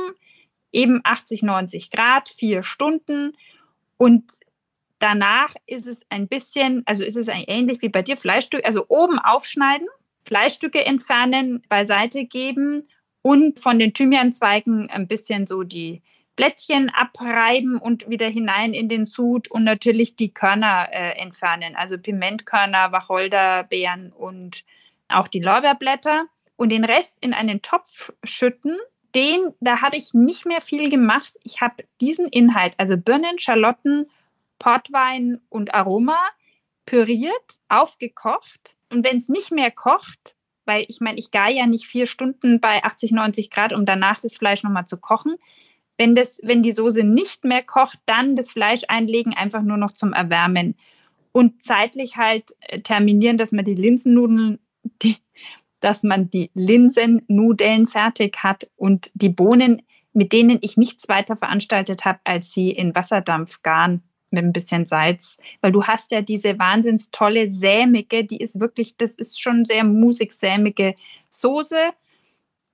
eben 0.71 1.01
80, 1.03 1.43
90 1.43 1.91
Grad, 1.91 2.29
vier 2.29 2.63
Stunden 2.63 3.33
und 3.97 4.23
danach 5.01 5.57
ist 5.67 5.89
es 5.89 6.03
ein 6.09 6.29
bisschen, 6.29 6.85
also 6.87 7.05
ist 7.05 7.17
es 7.17 7.27
ähnlich 7.27 7.83
wie 7.83 7.89
bei 7.89 8.03
dir, 8.03 8.17
Fleischstücke, 8.17 8.65
also 8.65 8.85
oben 8.87 9.19
aufschneiden, 9.19 9.89
Fleischstücke 10.25 10.87
entfernen, 10.87 11.65
beiseite 11.69 12.27
geben 12.27 12.87
und 13.27 13.59
von 13.59 13.81
den 13.81 13.93
Thymianzweigen 13.93 14.89
ein 14.89 15.09
bisschen 15.09 15.49
so 15.49 15.65
die 15.65 16.01
Blättchen 16.37 16.91
abreiben 16.91 17.77
und 17.77 18.09
wieder 18.09 18.29
hinein 18.29 18.73
in 18.73 18.89
den 18.89 19.05
Sud 19.05 19.51
und 19.51 19.65
natürlich 19.65 20.15
die 20.15 20.33
Körner 20.33 20.87
äh, 20.93 21.19
entfernen, 21.19 21.75
also 21.75 21.99
Pimentkörner, 21.99 22.93
Wacholderbeeren 22.93 24.13
und 24.13 24.63
auch 25.09 25.27
die 25.27 25.41
Lorbeerblätter 25.41 26.27
und 26.55 26.69
den 26.69 26.85
Rest 26.85 27.17
in 27.21 27.35
einen 27.35 27.63
Topf 27.63 28.13
schütten. 28.23 28.77
Den, 29.13 29.53
da 29.59 29.83
habe 29.83 29.97
ich 29.97 30.15
nicht 30.15 30.47
mehr 30.47 30.61
viel 30.61 30.89
gemacht. 30.89 31.35
Ich 31.43 31.61
habe 31.61 31.83
diesen 32.01 32.29
Inhalt, 32.29 32.75
also 32.79 32.97
Birnen, 32.97 33.41
Schalotten, 33.41 34.09
Portwein 34.61 35.41
und 35.49 35.75
Aroma, 35.75 36.21
püriert, 36.85 37.59
aufgekocht. 37.69 38.77
Und 38.89 39.05
wenn 39.05 39.17
es 39.17 39.29
nicht 39.29 39.51
mehr 39.51 39.73
kocht, 39.73 40.36
weil 40.67 40.85
ich 40.89 41.01
meine, 41.01 41.19
ich 41.19 41.31
gar 41.31 41.51
ja 41.51 41.67
nicht 41.67 41.87
vier 41.87 42.07
Stunden 42.07 42.61
bei 42.61 42.83
80, 42.85 43.13
90 43.13 43.51
Grad, 43.51 43.73
um 43.73 43.87
danach 43.87 44.21
das 44.21 44.37
Fleisch 44.37 44.63
nochmal 44.63 44.87
zu 44.87 44.99
kochen. 44.99 45.37
Wenn, 45.99 46.15
das, 46.15 46.39
wenn 46.43 46.63
die 46.63 46.73
Soße 46.73 47.03
nicht 47.03 47.45
mehr 47.45 47.63
kocht, 47.63 47.99
dann 48.07 48.37
das 48.37 48.51
Fleisch 48.51 48.83
einlegen, 48.89 49.35
einfach 49.35 49.63
nur 49.63 49.77
noch 49.79 49.93
zum 49.93 50.13
Erwärmen. 50.13 50.75
Und 51.33 51.63
zeitlich 51.63 52.17
halt 52.17 52.51
äh, 52.61 52.81
terminieren, 52.81 53.39
dass 53.39 53.53
man 53.53 53.65
die 53.65 53.75
Linsennudeln, 53.75 54.59
die, 55.03 55.17
dass 55.81 56.03
man 56.03 56.31
die 56.31 56.51
Linsennudeln 56.55 57.87
fertig 57.87 58.39
hat 58.43 58.69
und 58.77 59.11
die 59.15 59.29
Bohnen, 59.29 59.83
mit 60.13 60.33
denen 60.33 60.59
ich 60.63 60.77
nichts 60.77 61.09
weiter 61.09 61.37
veranstaltet 61.37 62.05
habe, 62.05 62.21
als 62.25 62.53
sie 62.53 62.71
in 62.71 62.95
Wasserdampf 62.95 63.63
garen 63.63 64.03
mit 64.37 64.45
ein 64.45 64.53
bisschen 64.53 64.87
Salz, 64.87 65.39
weil 65.61 65.73
du 65.73 65.85
hast 65.85 66.11
ja 66.13 66.23
diese 66.23 66.59
wahnsinns 66.59 67.11
tolle 67.11 67.47
sämige, 67.47 68.25
die 68.25 68.39
ist 68.39 68.61
wirklich, 68.61 68.97
das 68.97 69.15
ist 69.15 69.41
schon 69.41 69.65
sehr 69.65 69.85
musig 69.85 70.33
sämige 70.33 70.95
Soße 71.31 71.91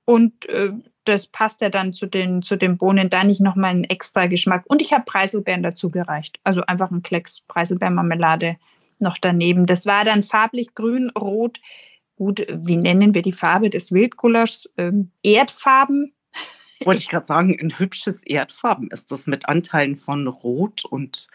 und 0.04 0.48
äh, 0.48 0.72
das 1.04 1.26
passt 1.26 1.60
ja 1.60 1.68
dann 1.70 1.92
zu 1.92 2.06
den, 2.06 2.42
zu 2.42 2.56
den 2.56 2.76
Bohnen, 2.76 3.10
da 3.10 3.24
nicht 3.24 3.40
nochmal 3.40 3.70
einen 3.70 3.84
extra 3.84 4.26
Geschmack. 4.26 4.64
Und 4.68 4.80
ich 4.80 4.92
habe 4.92 5.04
Preiselbeeren 5.04 5.62
dazu 5.62 5.90
gereicht, 5.90 6.38
also 6.44 6.62
einfach 6.62 6.90
ein 6.90 7.02
Klecks 7.02 7.40
Preiselbeermarmelade 7.40 8.56
noch 8.98 9.18
daneben. 9.18 9.66
Das 9.66 9.86
war 9.86 10.04
dann 10.04 10.22
farblich 10.22 10.74
grün, 10.74 11.10
rot, 11.18 11.60
gut, 12.16 12.46
wie 12.48 12.76
nennen 12.76 13.14
wir 13.14 13.22
die 13.22 13.32
Farbe 13.32 13.68
des 13.68 13.90
Wildgulaschs? 13.90 14.70
Ähm, 14.76 15.10
Erdfarben 15.22 16.12
wollte 16.86 17.00
ich 17.00 17.08
gerade 17.08 17.26
sagen, 17.26 17.56
ein 17.60 17.78
hübsches 17.78 18.22
Erdfarben 18.22 18.90
ist 18.90 19.10
das 19.12 19.26
mit 19.26 19.48
Anteilen 19.48 19.96
von 19.96 20.26
Rot 20.26 20.84
und 20.84 21.28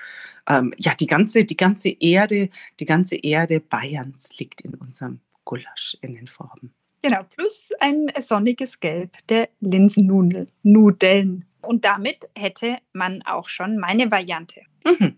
ähm, 0.50 0.74
ja, 0.78 0.94
die 0.96 1.08
ganze, 1.08 1.46
die 1.46 1.58
ganze 1.58 1.90
Erde, 1.90 2.50
die 2.80 2.86
ganze 2.86 3.16
Erde 3.16 3.60
Bayerns 3.60 4.30
liegt 4.38 4.62
in 4.62 4.76
unserem 4.76 5.20
Gulasch 5.46 5.98
in 6.02 6.16
den 6.16 6.28
Farben. 6.28 6.74
Genau, 7.02 7.24
plus 7.24 7.70
ein 7.80 8.12
sonniges 8.20 8.80
Gelb 8.80 9.18
der 9.30 9.50
Linsennudeln. 9.60 11.46
Und 11.62 11.86
damit 11.86 12.30
hätte 12.36 12.78
man 12.94 13.22
auch 13.24 13.50
schon 13.50 13.78
meine 13.78 14.10
Variante. 14.12 14.62
Mhm. 14.86 15.18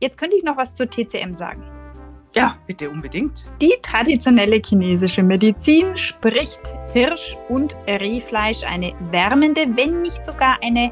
Jetzt 0.00 0.16
könnte 0.18 0.36
ich 0.36 0.44
noch 0.44 0.56
was 0.56 0.74
zur 0.74 0.88
TCM 0.88 1.34
sagen. 1.34 1.62
Ja, 2.34 2.58
bitte 2.66 2.90
unbedingt. 2.90 3.44
Die 3.60 3.74
traditionelle 3.82 4.60
chinesische 4.64 5.22
Medizin 5.22 5.96
spricht 5.96 6.74
Hirsch- 6.92 7.36
und 7.48 7.76
Rehfleisch 7.86 8.64
eine 8.64 8.94
wärmende, 9.10 9.76
wenn 9.76 10.02
nicht 10.02 10.24
sogar 10.24 10.58
eine 10.62 10.90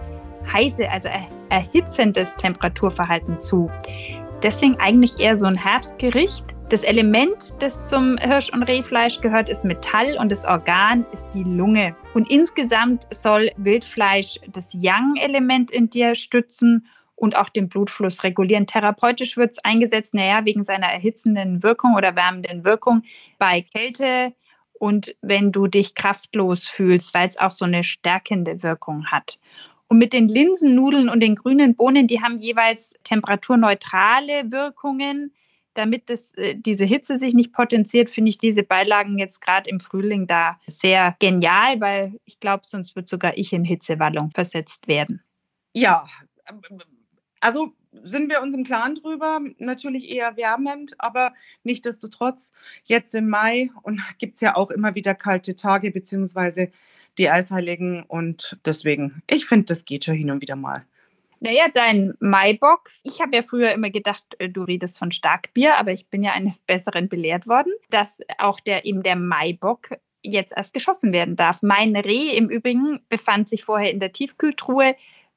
heiße, 0.52 0.88
also 0.90 1.08
erhitzendes 1.48 2.34
Temperaturverhalten 2.36 3.40
zu. 3.40 3.70
Deswegen 4.42 4.78
eigentlich 4.78 5.18
eher 5.18 5.36
so 5.36 5.46
ein 5.46 5.56
Herbstgericht. 5.56 6.44
Das 6.68 6.82
Element, 6.82 7.54
das 7.60 7.88
zum 7.88 8.18
Hirsch- 8.18 8.52
und 8.52 8.64
Rehfleisch 8.64 9.20
gehört, 9.20 9.48
ist 9.48 9.64
Metall 9.64 10.18
und 10.18 10.30
das 10.30 10.44
Organ 10.44 11.06
ist 11.12 11.30
die 11.30 11.44
Lunge. 11.44 11.96
Und 12.12 12.30
insgesamt 12.30 13.06
soll 13.10 13.50
Wildfleisch 13.56 14.40
das 14.52 14.74
Yang-Element 14.74 15.70
in 15.70 15.88
dir 15.88 16.14
stützen 16.14 16.86
und 17.14 17.36
auch 17.36 17.48
den 17.48 17.68
Blutfluss 17.68 18.24
regulieren. 18.24 18.66
Therapeutisch 18.66 19.36
wird 19.36 19.52
es 19.52 19.58
eingesetzt, 19.64 20.12
naja, 20.12 20.44
wegen 20.44 20.64
seiner 20.64 20.88
erhitzenden 20.88 21.62
Wirkung 21.62 21.94
oder 21.94 22.14
wärmenden 22.14 22.64
Wirkung 22.64 23.02
bei 23.38 23.62
Kälte 23.62 24.34
und 24.78 25.16
wenn 25.22 25.52
du 25.52 25.66
dich 25.66 25.94
kraftlos 25.94 26.66
fühlst, 26.66 27.14
weil 27.14 27.28
es 27.28 27.38
auch 27.38 27.50
so 27.50 27.64
eine 27.64 27.84
stärkende 27.84 28.62
Wirkung 28.62 29.06
hat. 29.06 29.38
Und 29.88 29.98
mit 29.98 30.12
den 30.12 30.28
Linsennudeln 30.28 31.08
und 31.08 31.20
den 31.20 31.36
grünen 31.36 31.76
Bohnen, 31.76 32.06
die 32.08 32.20
haben 32.20 32.38
jeweils 32.38 32.94
temperaturneutrale 33.04 34.50
Wirkungen. 34.50 35.32
Damit 35.74 36.08
das, 36.08 36.34
äh, 36.34 36.56
diese 36.56 36.84
Hitze 36.84 37.18
sich 37.18 37.34
nicht 37.34 37.52
potenziert, 37.52 38.10
finde 38.10 38.30
ich 38.30 38.38
diese 38.38 38.62
Beilagen 38.62 39.18
jetzt 39.18 39.40
gerade 39.40 39.68
im 39.68 39.78
Frühling 39.78 40.26
da 40.26 40.58
sehr 40.66 41.14
genial, 41.18 41.80
weil 41.80 42.18
ich 42.24 42.40
glaube, 42.40 42.62
sonst 42.66 42.96
wird 42.96 43.08
sogar 43.08 43.36
ich 43.36 43.52
in 43.52 43.64
Hitzewallung 43.64 44.30
versetzt 44.30 44.88
werden. 44.88 45.22
Ja, 45.74 46.06
also 47.40 47.72
sind 48.02 48.30
wir 48.30 48.42
uns 48.42 48.54
im 48.54 48.64
Klaren 48.64 48.94
drüber, 48.94 49.40
natürlich 49.58 50.10
eher 50.10 50.36
wärmend, 50.36 50.94
aber 50.98 51.34
nichtdestotrotz, 51.64 52.52
jetzt 52.84 53.14
im 53.14 53.28
Mai 53.28 53.70
und 53.82 54.00
gibt 54.18 54.34
es 54.34 54.40
ja 54.40 54.56
auch 54.56 54.70
immer 54.70 54.94
wieder 54.94 55.14
kalte 55.14 55.56
Tage, 55.56 55.90
beziehungsweise 55.90 56.70
die 57.18 57.30
Eisheiligen 57.30 58.02
und 58.02 58.58
deswegen, 58.64 59.22
ich 59.30 59.46
finde, 59.46 59.66
das 59.66 59.84
geht 59.84 60.04
schon 60.04 60.16
hin 60.16 60.30
und 60.30 60.42
wieder 60.42 60.56
mal. 60.56 60.84
Naja, 61.40 61.66
dein 61.72 62.14
Maibock. 62.18 62.90
Ich 63.02 63.20
habe 63.20 63.36
ja 63.36 63.42
früher 63.42 63.72
immer 63.72 63.90
gedacht, 63.90 64.24
äh, 64.38 64.48
du 64.48 64.62
redest 64.62 64.98
von 64.98 65.12
Starkbier, 65.12 65.76
aber 65.76 65.92
ich 65.92 66.08
bin 66.08 66.22
ja 66.22 66.32
eines 66.32 66.60
Besseren 66.60 67.08
belehrt 67.08 67.46
worden, 67.46 67.72
dass 67.90 68.18
auch 68.38 68.58
der 68.58 68.86
eben 68.86 69.02
der 69.02 69.16
Maibock 69.16 69.90
jetzt 70.22 70.54
erst 70.56 70.72
geschossen 70.72 71.12
werden 71.12 71.36
darf. 71.36 71.62
Mein 71.62 71.94
Reh 71.94 72.36
im 72.36 72.48
Übrigen 72.48 73.00
befand 73.08 73.48
sich 73.48 73.64
vorher 73.64 73.90
in 73.90 74.00
der 74.00 74.12
Tiefkühltruhe 74.12 74.96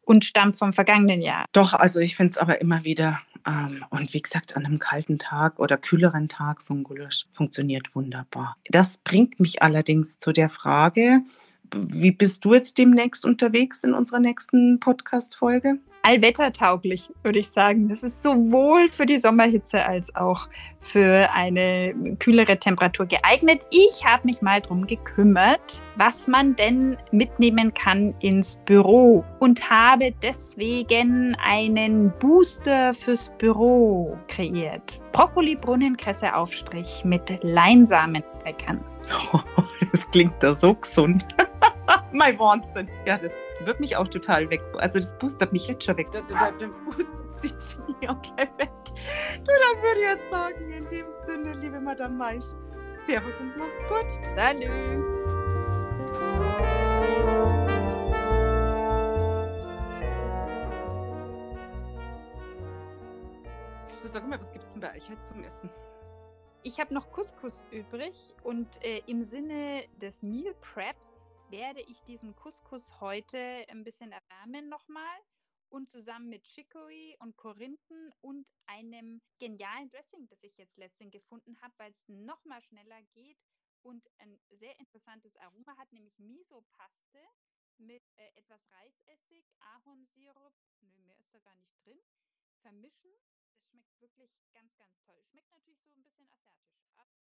und 0.10 0.26
stammt 0.26 0.56
vom 0.56 0.74
vergangenen 0.74 1.22
Jahr. 1.22 1.45
Doch, 1.52 1.74
also 1.74 2.00
ich 2.00 2.15
finde 2.15 2.32
es 2.32 2.38
aber 2.39 2.62
immer 2.62 2.84
wieder, 2.84 3.22
ähm, 3.45 3.86
und 3.91 4.12
wie 4.12 4.22
gesagt, 4.22 4.58
an 4.58 4.65
einem 4.65 4.80
kalten 4.80 5.19
Tag 5.19 5.60
oder 5.60 5.78
kühleren 5.78 6.28
Tag 6.28 6.62
so 6.62 6.74
ein 6.74 6.84
Gulasch 6.84 7.28
funktioniert 7.32 7.93
wunderbar. 7.93 8.56
Das 8.69 8.98
bringt 8.98 9.39
mich 9.39 9.62
allerdings 9.62 10.17
zu 10.17 10.32
der 10.32 10.50
Frage, 10.50 11.22
wie 11.73 12.12
bist 12.12 12.45
du 12.45 12.53
jetzt 12.53 12.77
demnächst 12.77 13.25
unterwegs 13.25 13.84
in 13.84 13.93
unserer 13.93 14.19
nächsten 14.19 14.79
Podcast-Folge? 14.79 15.79
allwettertauglich, 16.03 17.10
würde 17.23 17.39
ich 17.39 17.49
sagen. 17.49 17.88
Das 17.88 18.03
ist 18.03 18.23
sowohl 18.23 18.89
für 18.89 19.05
die 19.05 19.17
Sommerhitze 19.17 19.86
als 19.86 20.15
auch 20.15 20.47
für 20.82 21.29
eine 21.34 21.93
kühlere 22.19 22.58
Temperatur 22.58 23.05
geeignet. 23.05 23.65
Ich 23.69 24.05
habe 24.05 24.25
mich 24.25 24.41
mal 24.41 24.62
darum 24.62 24.88
gekümmert, 24.88 25.82
was 25.97 26.27
man 26.27 26.55
denn 26.55 26.97
mitnehmen 27.12 27.73
kann 27.73 28.15
ins 28.19 28.62
Büro 28.65 29.25
und 29.39 29.69
habe 29.69 30.13
deswegen 30.21 31.36
einen 31.36 32.12
Booster 32.19 32.93
fürs 32.93 33.32
Büro 33.38 34.17
kreiert. 34.27 35.01
Brokkoli, 35.12 35.55
Brunnenkresse 35.55 36.34
Aufstrich 36.34 37.03
mit 37.03 37.39
Leinsamenbäckern. 37.43 38.84
Oh, 39.34 39.39
das 39.91 40.10
klingt 40.12 40.41
da 40.41 40.55
so 40.55 40.73
gesund. 40.73 41.25
Mein 42.12 42.39
Wahnsinn. 42.39 42.89
Ja, 43.06 43.17
das 43.17 43.36
wird 43.62 43.80
mich 43.80 43.95
auch 43.95 44.08
total 44.08 44.50
weg. 44.50 44.62
Also 44.78 45.00
das 45.00 45.17
boostert 45.17 45.52
mich 45.52 45.67
jetzt 45.67 45.84
schon 45.84 45.98
weg. 45.98 46.12
Da, 46.12 46.22
da, 46.22 46.52
da 46.52 46.67
boostet 46.86 47.08
die 47.43 47.50
Chili 47.50 48.08
auch 48.08 48.22
gleich 48.22 48.50
weg. 48.58 48.72
Du, 48.86 49.45
dann 49.45 49.84
würde 49.84 50.02
ich 50.02 50.08
jetzt 50.08 50.30
sagen, 50.30 50.72
in 50.72 50.88
dem 50.88 51.06
Sinne, 51.26 51.54
liebe 51.54 51.80
Madame 51.80 52.15
Maisch, 52.15 52.45
Servus 53.08 53.36
und 53.39 53.56
mach's 53.58 53.78
gut. 53.88 54.08
Salut. 54.36 55.19
Du 64.02 64.08
sag 64.08 64.28
mal, 64.28 64.39
was 64.39 64.52
gibt's 64.52 64.74
denn 64.74 64.82
bei 64.82 64.95
euch 64.95 65.10
heute 65.10 65.22
zum 65.24 65.43
Essen? 65.43 65.69
Ich 66.63 66.80
habe 66.80 66.93
noch 66.93 67.10
Couscous 67.12 67.63
übrig 67.72 68.36
und 68.43 68.67
äh, 68.84 69.02
im 69.08 69.24
Sinne 69.24 69.84
des 70.02 70.22
Meal 70.22 70.54
Prep 70.60 70.95
werde 71.49 71.81
ich 71.81 72.03
diesen 72.03 72.35
Couscous 72.35 72.99
heute 73.01 73.38
ein 73.69 73.83
bisschen 73.83 74.12
erwärmen 74.12 74.69
nochmal 74.69 75.17
und 75.69 75.89
zusammen 75.89 76.29
mit 76.29 76.43
Chicory 76.45 77.15
und 77.19 77.38
Korinthen 77.38 78.12
und 78.21 78.47
einem 78.67 79.21
genialen 79.39 79.89
Dressing, 79.89 80.27
das 80.27 80.43
ich 80.43 80.55
jetzt 80.57 80.77
letztens 80.77 81.12
gefunden 81.12 81.59
habe, 81.62 81.73
weil 81.77 81.91
es 81.91 82.07
nochmal 82.07 82.62
schneller 82.62 83.01
geht 83.13 83.38
und 83.81 84.07
ein 84.19 84.39
sehr 84.51 84.77
interessantes 84.79 85.35
Aroma 85.38 85.75
hat, 85.77 85.91
nämlich 85.91 86.19
Miso-Paste 86.19 87.23
mit 87.77 88.03
äh, 88.17 88.29
etwas 88.35 88.62
Reisessig, 88.71 89.45
Ahornsirup, 89.59 90.53
nö, 90.81 90.97
mehr 90.99 91.17
ist 91.17 91.33
da 91.33 91.39
gar 91.39 91.55
nicht 91.55 91.73
drin, 91.83 91.99
vermischen. 92.62 93.12
Das 93.53 93.65
schmeckt 93.69 93.99
wirklich 93.99 94.31
ganz, 94.53 94.75
ganz 94.77 94.99
toll. 94.99 95.19
Schmeckt 95.23 95.49
natürlich 95.49 95.81
so 95.81 95.89
ein 95.89 96.03
bisschen 96.03 96.29
asiatisch. 96.45 97.28